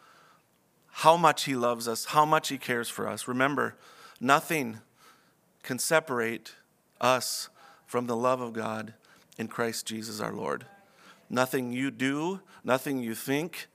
how 1.02 1.18
much 1.18 1.46
he 1.46 1.56
loves 1.56 1.88
us 1.88 2.06
how 2.06 2.26
much 2.26 2.50
he 2.50 2.58
cares 2.58 2.90
for 2.90 3.08
us 3.08 3.28
remember 3.28 3.76
nothing 4.20 4.80
can 5.64 5.80
separate 5.80 6.56
us 7.02 7.50
from 7.86 8.08
the 8.08 8.16
love 8.16 8.42
of 8.42 8.54
god 8.54 8.94
in 9.38 9.48
christ 9.48 9.86
jesus 9.86 10.20
our 10.20 10.34
lord 10.34 10.66
nothing 11.30 11.72
you 11.72 11.92
do 11.92 12.40
nothing 12.64 13.00
you 13.00 13.14
think 13.14 13.68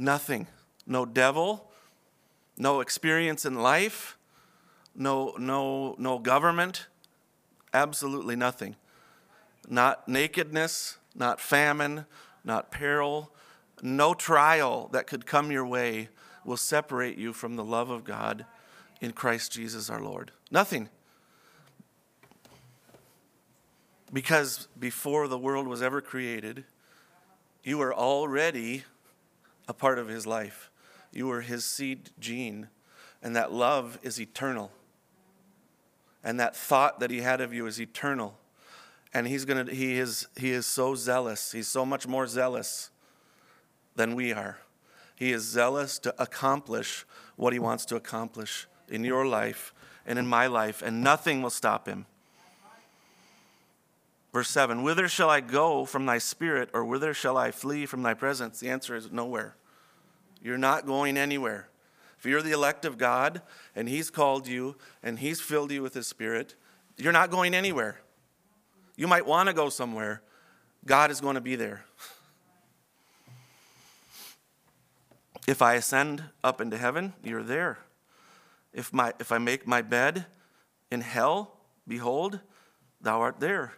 Nothing. 0.00 0.46
No 0.86 1.04
devil, 1.04 1.70
no 2.56 2.80
experience 2.80 3.44
in 3.44 3.56
life, 3.56 4.16
no, 4.94 5.34
no, 5.38 5.94
no 5.98 6.18
government, 6.18 6.86
absolutely 7.74 8.34
nothing. 8.34 8.76
Not 9.68 10.08
nakedness, 10.08 10.96
not 11.14 11.38
famine, 11.38 12.06
not 12.44 12.70
peril, 12.70 13.30
no 13.82 14.14
trial 14.14 14.88
that 14.92 15.06
could 15.06 15.26
come 15.26 15.52
your 15.52 15.66
way 15.66 16.08
will 16.44 16.56
separate 16.56 17.18
you 17.18 17.32
from 17.32 17.56
the 17.56 17.64
love 17.64 17.90
of 17.90 18.04
God 18.04 18.46
in 19.00 19.12
Christ 19.12 19.52
Jesus 19.52 19.90
our 19.90 20.00
Lord. 20.00 20.32
Nothing. 20.50 20.88
Because 24.12 24.68
before 24.78 25.28
the 25.28 25.38
world 25.38 25.68
was 25.68 25.82
ever 25.82 26.00
created, 26.00 26.64
you 27.62 27.78
were 27.78 27.94
already 27.94 28.84
a 29.68 29.74
part 29.74 29.98
of 29.98 30.08
his 30.08 30.26
life. 30.26 30.70
You 31.12 31.26
were 31.26 31.42
his 31.42 31.64
seed 31.64 32.10
gene, 32.18 32.68
and 33.22 33.36
that 33.36 33.52
love 33.52 33.98
is 34.02 34.20
eternal. 34.20 34.72
And 36.22 36.38
that 36.38 36.56
thought 36.56 37.00
that 37.00 37.10
he 37.10 37.20
had 37.20 37.40
of 37.40 37.54
you 37.54 37.66
is 37.66 37.80
eternal. 37.80 38.36
And 39.12 39.26
he's 39.26 39.44
gonna 39.44 39.72
he 39.72 39.98
is 39.98 40.28
he 40.36 40.50
is 40.50 40.66
so 40.66 40.94
zealous. 40.94 41.52
He's 41.52 41.68
so 41.68 41.84
much 41.84 42.06
more 42.06 42.26
zealous 42.26 42.90
than 43.96 44.14
we 44.14 44.32
are. 44.32 44.58
He 45.20 45.32
is 45.32 45.42
zealous 45.42 45.98
to 45.98 46.14
accomplish 46.20 47.04
what 47.36 47.52
he 47.52 47.58
wants 47.58 47.84
to 47.84 47.96
accomplish 47.96 48.66
in 48.88 49.04
your 49.04 49.26
life 49.26 49.74
and 50.06 50.18
in 50.18 50.26
my 50.26 50.46
life, 50.46 50.80
and 50.80 51.04
nothing 51.04 51.42
will 51.42 51.50
stop 51.50 51.86
him. 51.86 52.06
Verse 54.32 54.48
7 54.48 54.82
Whither 54.82 55.08
shall 55.08 55.28
I 55.28 55.40
go 55.42 55.84
from 55.84 56.06
thy 56.06 56.16
spirit, 56.16 56.70
or 56.72 56.86
whither 56.86 57.12
shall 57.12 57.36
I 57.36 57.50
flee 57.50 57.84
from 57.84 58.02
thy 58.02 58.14
presence? 58.14 58.60
The 58.60 58.70
answer 58.70 58.96
is 58.96 59.12
nowhere. 59.12 59.56
You're 60.40 60.56
not 60.56 60.86
going 60.86 61.18
anywhere. 61.18 61.68
If 62.18 62.24
you're 62.24 62.40
the 62.40 62.52
elect 62.52 62.86
of 62.86 62.96
God 62.96 63.42
and 63.76 63.90
He's 63.90 64.08
called 64.08 64.46
you 64.46 64.76
and 65.02 65.18
He's 65.18 65.38
filled 65.38 65.70
you 65.70 65.82
with 65.82 65.92
His 65.92 66.06
Spirit, 66.06 66.54
you're 66.96 67.12
not 67.12 67.30
going 67.30 67.52
anywhere. 67.52 68.00
You 68.96 69.06
might 69.06 69.26
want 69.26 69.50
to 69.50 69.52
go 69.52 69.68
somewhere, 69.68 70.22
God 70.86 71.10
is 71.10 71.20
going 71.20 71.34
to 71.34 71.42
be 71.42 71.56
there. 71.56 71.84
If 75.46 75.62
I 75.62 75.74
ascend 75.74 76.24
up 76.44 76.60
into 76.60 76.76
heaven, 76.76 77.14
you're 77.22 77.42
there. 77.42 77.78
If, 78.72 78.92
my, 78.92 79.12
if 79.18 79.32
I 79.32 79.38
make 79.38 79.66
my 79.66 79.82
bed 79.82 80.26
in 80.90 81.00
hell, 81.00 81.56
behold, 81.88 82.40
thou 83.00 83.20
art 83.20 83.40
there. 83.40 83.74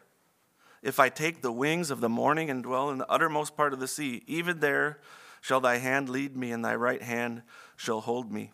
If 0.83 0.99
I 0.99 1.09
take 1.09 1.43
the 1.43 1.53
wings 1.53 1.91
of 1.91 2.01
the 2.01 2.09
morning 2.09 2.51
and 2.51 2.63
dwell 2.63 2.91
in 2.91 2.99
the 2.99 3.11
uttermost 3.11 3.57
part 3.57 3.73
of 3.73 3.81
the 3.81 3.89
sea, 3.89 4.23
even 4.27 4.61
there 4.61 4.99
shall 5.41 5.61
thy 5.61 5.79
hand 5.79 6.09
lead 6.09 6.37
me, 6.37 6.53
and 6.53 6.65
thy 6.65 6.75
right 6.75 7.03
hand 7.03 7.43
shall 7.77 8.01
hold 8.01 8.33
me. 8.33 8.53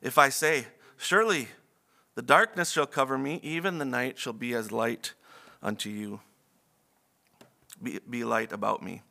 If 0.00 0.18
I 0.18 0.28
say, 0.28 0.66
Surely 0.98 1.48
the 2.16 2.22
darkness 2.22 2.72
shall 2.72 2.86
cover 2.86 3.16
me, 3.16 3.38
even 3.44 3.78
the 3.78 3.84
night 3.84 4.18
shall 4.18 4.32
be 4.32 4.52
as 4.52 4.72
light 4.72 5.14
unto 5.62 5.88
you. 5.88 6.20
Be, 7.80 8.00
be 8.10 8.24
light 8.24 8.52
about 8.52 8.82
me. 8.82 9.02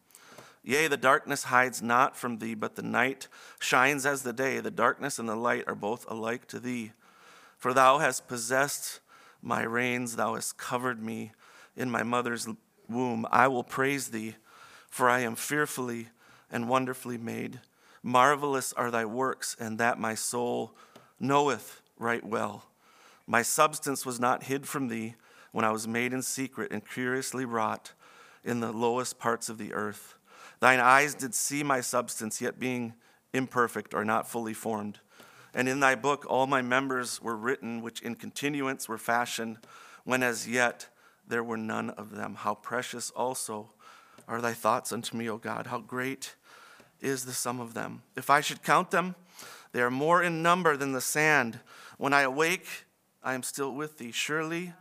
Yea, 0.67 0.89
the 0.89 0.97
darkness 0.97 1.43
hides 1.43 1.81
not 1.81 2.17
from 2.17 2.39
thee, 2.39 2.53
but 2.53 2.75
the 2.75 2.81
night 2.81 3.29
shines 3.57 4.05
as 4.05 4.23
the 4.23 4.33
day. 4.33 4.59
The 4.59 4.69
darkness 4.69 5.17
and 5.17 5.29
the 5.29 5.35
light 5.37 5.63
are 5.65 5.75
both 5.75 6.05
alike 6.11 6.45
to 6.47 6.59
thee. 6.59 6.91
For 7.57 7.73
thou 7.73 7.99
hast 7.99 8.27
possessed 8.27 8.99
my 9.41 9.63
reins, 9.63 10.17
thou 10.17 10.35
hast 10.35 10.57
covered 10.57 11.01
me 11.01 11.31
in 11.77 11.89
my 11.89 12.03
mother's 12.03 12.49
womb. 12.89 13.25
I 13.31 13.47
will 13.47 13.63
praise 13.63 14.09
thee, 14.09 14.35
for 14.89 15.09
I 15.09 15.21
am 15.21 15.37
fearfully 15.37 16.09
and 16.51 16.67
wonderfully 16.67 17.17
made. 17.17 17.61
Marvelous 18.03 18.73
are 18.73 18.91
thy 18.91 19.05
works, 19.05 19.55
and 19.57 19.77
that 19.77 19.97
my 19.97 20.15
soul 20.15 20.75
knoweth 21.17 21.81
right 21.97 22.25
well. 22.25 22.65
My 23.25 23.41
substance 23.41 24.05
was 24.05 24.19
not 24.19 24.43
hid 24.43 24.67
from 24.67 24.89
thee 24.89 25.15
when 25.53 25.63
I 25.63 25.71
was 25.71 25.87
made 25.87 26.11
in 26.11 26.21
secret 26.21 26.73
and 26.73 26.85
curiously 26.85 27.45
wrought 27.45 27.93
in 28.43 28.59
the 28.59 28.73
lowest 28.73 29.17
parts 29.17 29.47
of 29.47 29.57
the 29.57 29.73
earth. 29.73 30.16
Thine 30.59 30.79
eyes 30.79 31.13
did 31.13 31.35
see 31.35 31.63
my 31.63 31.81
substance, 31.81 32.41
yet 32.41 32.59
being 32.59 32.93
imperfect 33.33 33.93
or 33.93 34.03
not 34.03 34.27
fully 34.27 34.53
formed. 34.53 34.99
And 35.53 35.67
in 35.67 35.79
thy 35.79 35.95
book 35.95 36.25
all 36.27 36.47
my 36.47 36.61
members 36.61 37.21
were 37.21 37.35
written, 37.35 37.81
which 37.81 38.01
in 38.01 38.15
continuance 38.15 38.87
were 38.87 38.97
fashioned, 38.97 39.59
when 40.03 40.23
as 40.23 40.47
yet 40.47 40.89
there 41.27 41.43
were 41.43 41.57
none 41.57 41.89
of 41.91 42.15
them. 42.15 42.35
How 42.35 42.55
precious 42.55 43.09
also 43.11 43.71
are 44.27 44.41
thy 44.41 44.53
thoughts 44.53 44.91
unto 44.91 45.15
me, 45.15 45.29
O 45.29 45.37
God. 45.37 45.67
How 45.67 45.79
great 45.79 46.35
is 47.01 47.25
the 47.25 47.33
sum 47.33 47.59
of 47.59 47.73
them. 47.73 48.03
If 48.15 48.29
I 48.29 48.41
should 48.41 48.63
count 48.63 48.91
them, 48.91 49.15
they 49.71 49.81
are 49.81 49.91
more 49.91 50.23
in 50.23 50.41
number 50.41 50.75
than 50.75 50.93
the 50.93 51.01
sand. 51.01 51.59
When 51.97 52.13
I 52.13 52.21
awake, 52.21 52.67
I 53.23 53.33
am 53.33 53.43
still 53.43 53.73
with 53.73 53.97
thee. 53.97 54.11
Surely 54.11 54.73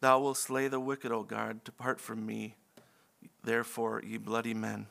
thou 0.00 0.20
wilt 0.20 0.36
slay 0.36 0.68
the 0.68 0.80
wicked, 0.80 1.10
O 1.10 1.22
God. 1.22 1.64
Depart 1.64 2.00
from 2.00 2.24
me, 2.24 2.54
therefore, 3.46 4.02
ye 4.04 4.18
bloody 4.18 4.52
men. 4.52 4.86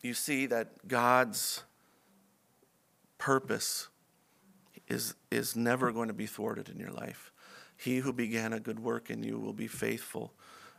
You 0.00 0.14
see 0.14 0.46
that 0.46 0.88
God's 0.88 1.64
purpose 3.18 3.88
is, 4.88 5.14
is 5.30 5.56
never 5.56 5.92
going 5.92 6.08
to 6.08 6.14
be 6.14 6.26
thwarted 6.26 6.68
in 6.68 6.78
your 6.78 6.92
life. 6.92 7.32
He 7.76 7.98
who 7.98 8.12
began 8.12 8.52
a 8.52 8.60
good 8.60 8.80
work 8.80 9.10
in 9.10 9.22
you 9.22 9.38
will 9.38 9.52
be 9.52 9.66
faithful 9.66 10.32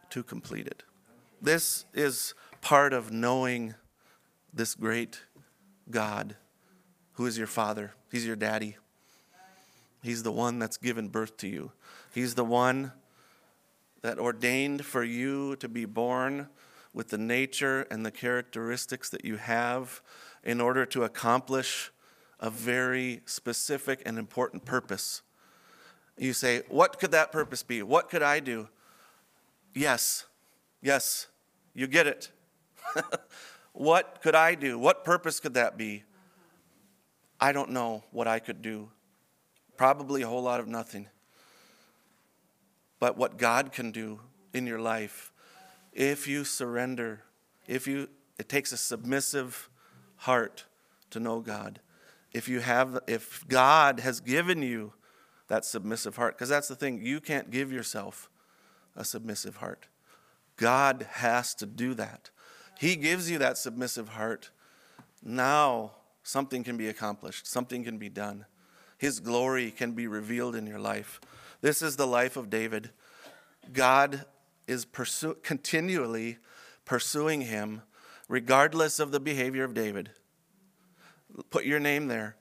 to 0.09 0.23
complete 0.23 0.65
it. 0.65 0.83
This 1.41 1.85
is 1.93 2.33
part 2.61 2.93
of 2.93 3.11
knowing 3.11 3.75
this 4.51 4.73
great 4.73 5.21
God 5.91 6.35
who 7.13 7.25
is 7.25 7.37
your 7.37 7.47
father. 7.47 7.93
He's 8.11 8.25
your 8.25 8.35
daddy. 8.35 8.77
He's 10.01 10.23
the 10.23 10.31
one 10.31 10.57
that's 10.57 10.77
given 10.77 11.09
birth 11.09 11.37
to 11.37 11.47
you. 11.47 11.71
He's 12.13 12.35
the 12.35 12.45
one 12.45 12.93
that 14.01 14.19
ordained 14.19 14.85
for 14.85 15.03
you 15.03 15.55
to 15.57 15.67
be 15.67 15.85
born 15.85 16.47
with 16.93 17.09
the 17.09 17.17
nature 17.17 17.87
and 17.91 18.05
the 18.05 18.11
characteristics 18.11 19.09
that 19.09 19.25
you 19.25 19.37
have 19.37 20.01
in 20.43 20.61
order 20.61 20.85
to 20.85 21.03
accomplish 21.03 21.91
a 22.39 22.49
very 22.49 23.21
specific 23.25 24.01
and 24.05 24.17
important 24.17 24.65
purpose. 24.65 25.21
You 26.17 26.33
say, 26.33 26.63
What 26.69 26.99
could 26.99 27.11
that 27.11 27.31
purpose 27.31 27.63
be? 27.63 27.81
What 27.83 28.09
could 28.09 28.23
I 28.23 28.39
do? 28.39 28.69
Yes, 29.73 30.25
yes, 30.81 31.27
you 31.73 31.85
get 31.87 32.07
it. 32.07 32.31
what 33.73 34.19
could 34.21 34.35
I 34.35 34.55
do? 34.55 34.79
What 34.79 35.03
purpose 35.03 35.39
could 35.39 35.53
that 35.55 35.77
be? 35.77 36.03
I 37.39 37.51
don't 37.51 37.69
know 37.69 38.03
what 38.11 38.27
I 38.27 38.39
could 38.39 38.61
do. 38.61 38.89
Probably 39.75 40.23
a 40.23 40.27
whole 40.27 40.41
lot 40.41 40.59
of 40.59 40.67
nothing. 40.67 41.07
But 42.99 43.17
what 43.17 43.37
God 43.37 43.71
can 43.71 43.91
do 43.91 44.19
in 44.53 44.65
your 44.65 44.79
life, 44.79 45.31
if 45.93 46.27
you 46.27 46.43
surrender, 46.43 47.21
if 47.67 47.87
you, 47.87 48.09
it 48.39 48.49
takes 48.49 48.71
a 48.71 48.77
submissive 48.77 49.69
heart 50.17 50.65
to 51.11 51.19
know 51.19 51.39
God 51.39 51.79
if 52.37 52.47
you 52.47 52.59
have 52.59 52.99
if 53.07 53.43
God 53.47 53.99
has 53.99 54.19
given 54.19 54.61
you 54.61 54.93
that 55.47 55.65
submissive 55.65 56.15
heart 56.15 56.35
because 56.35 56.49
that's 56.49 56.67
the 56.67 56.75
thing 56.75 57.01
you 57.01 57.19
can't 57.19 57.49
give 57.49 57.71
yourself 57.71 58.29
a 58.95 59.03
submissive 59.03 59.57
heart. 59.57 59.87
God 60.55 61.07
has 61.13 61.53
to 61.55 61.65
do 61.65 61.93
that. 61.95 62.29
He 62.79 62.95
gives 62.95 63.29
you 63.29 63.37
that 63.39 63.57
submissive 63.57 64.09
heart. 64.09 64.51
Now 65.23 65.93
something 66.23 66.63
can 66.63 66.77
be 66.77 66.89
accomplished, 66.89 67.47
something 67.47 67.83
can 67.83 67.97
be 67.97 68.09
done. 68.09 68.45
His 68.97 69.19
glory 69.19 69.71
can 69.71 69.91
be 69.91 70.07
revealed 70.07 70.55
in 70.55 70.65
your 70.65 70.79
life. 70.79 71.21
This 71.61 71.81
is 71.81 71.95
the 71.95 72.07
life 72.07 72.37
of 72.37 72.49
David. 72.49 72.91
God 73.73 74.25
is 74.67 74.85
continually 75.43 76.37
pursuing 76.85 77.41
him, 77.41 77.81
regardless 78.27 78.99
of 78.99 79.11
the 79.11 79.19
behavior 79.19 79.63
of 79.63 79.73
David. 79.73 80.11
Put 81.49 81.65
your 81.65 81.79
name 81.79 82.07
there. 82.07 82.35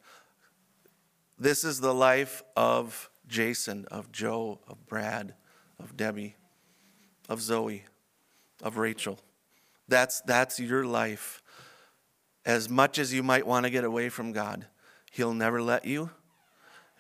This 1.39 1.65
is 1.65 1.81
the 1.81 1.95
life 1.95 2.43
of 2.57 3.11
Jason, 3.29 3.85
of 3.91 4.11
Joe, 4.11 4.61
of 4.69 4.87
Brad, 4.87 5.35
of 5.79 5.97
Debbie, 5.97 6.37
of 7.29 7.41
Zoe, 7.41 7.85
of 8.63 8.79
Rachel. 8.79 9.19
That's, 9.89 10.21
that's 10.23 10.59
your 10.59 10.85
life. 10.85 11.43
As 12.45 12.69
much 12.69 12.99
as 12.99 13.13
you 13.13 13.23
might 13.23 13.47
want 13.47 13.65
to 13.65 13.71
get 13.71 13.85
away 13.85 14.09
from 14.09 14.33
God, 14.33 14.67
He'll 15.13 15.35
never 15.35 15.61
let 15.61 15.85
you. 15.85 16.11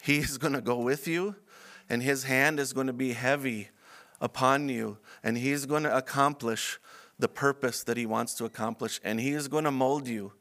He's 0.02 0.38
going 0.38 0.55
to 0.55 0.61
go 0.61 0.79
with 0.79 1.09
you, 1.09 1.37
and 1.88 2.03
His 2.03 2.25
hand 2.25 2.59
is 2.61 2.72
going 2.72 2.87
to 2.87 2.92
be 2.92 3.12
heavy 3.12 3.70
upon 4.20 4.68
you, 4.68 4.99
and 5.22 5.38
He's 5.38 5.66
going 5.66 5.83
to 5.85 5.96
accomplish 5.96 6.79
the 7.18 7.29
purpose 7.29 7.83
that 7.85 7.96
He 7.96 8.07
wants 8.07 8.35
to 8.35 8.44
accomplish, 8.44 9.01
and 9.05 9.20
He 9.20 9.31
is 9.31 9.49
going 9.49 9.64
to 9.64 9.70
mold 9.70 10.09
you 10.09 10.33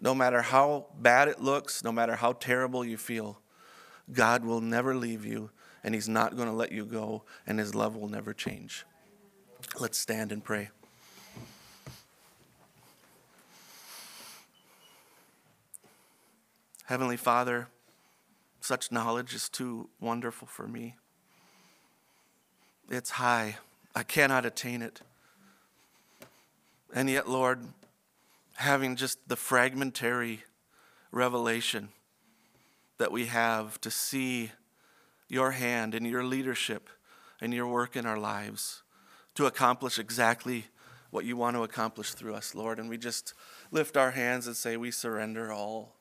no 0.00 0.14
matter 0.14 0.42
how 0.42 0.86
bad 1.00 1.28
it 1.28 1.40
looks, 1.40 1.82
no 1.82 1.90
matter 1.90 2.14
how 2.14 2.32
terrible 2.32 2.84
you 2.84 2.96
feel, 2.96 3.40
God 4.12 4.44
will 4.44 4.60
never 4.60 4.94
leave 4.94 5.24
you 5.24 5.50
and 5.84 5.94
He's 5.94 6.08
not 6.08 6.36
going 6.36 6.48
to 6.48 6.54
let 6.54 6.72
you 6.72 6.84
go, 6.84 7.22
and 7.46 7.58
His 7.58 7.74
love 7.74 7.96
will 7.96 8.08
never 8.08 8.34
change. 8.34 8.84
Let's 9.78 9.98
stand 9.98 10.32
and 10.32 10.42
pray. 10.42 10.70
Heavenly 16.84 17.16
Father, 17.16 17.68
such 18.60 18.92
knowledge 18.92 19.34
is 19.34 19.48
too 19.48 19.88
wonderful 20.00 20.48
for 20.48 20.66
me. 20.66 20.96
It's 22.90 23.10
high, 23.10 23.56
I 23.94 24.02
cannot 24.02 24.46
attain 24.46 24.82
it. 24.82 25.00
And 26.94 27.10
yet, 27.10 27.28
Lord, 27.28 27.60
having 28.54 28.96
just 28.96 29.18
the 29.28 29.36
fragmentary 29.36 30.44
revelation 31.12 31.90
that 32.98 33.12
we 33.12 33.26
have 33.26 33.80
to 33.82 33.90
see 33.90 34.50
your 35.28 35.52
hand 35.52 35.94
and 35.94 36.06
your 36.06 36.24
leadership 36.24 36.88
and 37.40 37.54
your 37.54 37.66
work 37.66 37.94
in 37.94 38.06
our 38.06 38.18
lives 38.18 38.82
to 39.34 39.46
accomplish 39.46 39.98
exactly 39.98 40.64
what 41.10 41.24
you 41.24 41.36
want 41.36 41.56
to 41.56 41.62
accomplish 41.62 42.12
through 42.12 42.34
us, 42.34 42.54
Lord. 42.54 42.78
And 42.78 42.88
we 42.88 42.98
just 42.98 43.34
lift 43.70 43.96
our 43.96 44.10
hands 44.10 44.46
and 44.46 44.56
say, 44.56 44.76
We 44.76 44.90
surrender 44.90 45.52
all. 45.52 45.97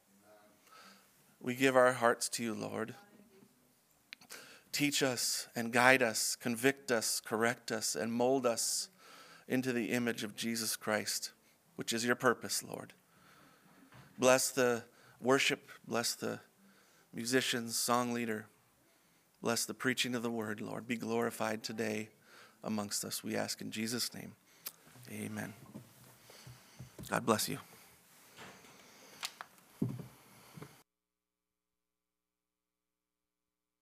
We 1.40 1.56
give 1.56 1.76
our 1.76 1.94
hearts 1.94 2.30
to 2.30 2.44
you, 2.44 2.54
Lord. 2.54 2.96
Teach 4.72 5.02
us 5.02 5.48
and 5.56 5.72
guide 5.72 6.04
us, 6.04 6.36
convict 6.36 6.92
us, 6.92 7.20
correct 7.20 7.72
us, 7.72 7.96
and 7.96 8.12
mold 8.12 8.46
us 8.46 8.90
into 9.48 9.72
the 9.74 9.92
image 9.92 10.24
of 10.24 10.36
Jesus 10.36 10.76
Christ 10.76 11.32
which 11.78 11.94
is 11.94 12.04
your 12.04 12.16
purpose, 12.16 12.64
Lord. 12.64 12.92
Bless 14.20 14.50
the 14.50 14.84
worship, 15.22 15.70
bless 15.88 16.16
the 16.16 16.40
musicians, 17.14 17.78
song 17.78 18.12
leader. 18.12 18.48
Bless 19.42 19.66
the 19.66 19.76
preaching 19.76 20.16
of 20.16 20.24
the 20.24 20.32
word, 20.32 20.60
Lord. 20.60 20.88
Be 20.88 20.98
glorified 20.98 21.64
today 21.64 22.10
amongst 22.64 23.06
us, 23.06 23.24
we 23.24 23.38
ask 23.38 23.62
in 23.62 23.72
Jesus' 23.72 24.14
name. 24.14 24.34
Amen. 25.12 25.54
God 27.10 27.26
bless 27.26 27.48
you. 27.48 27.60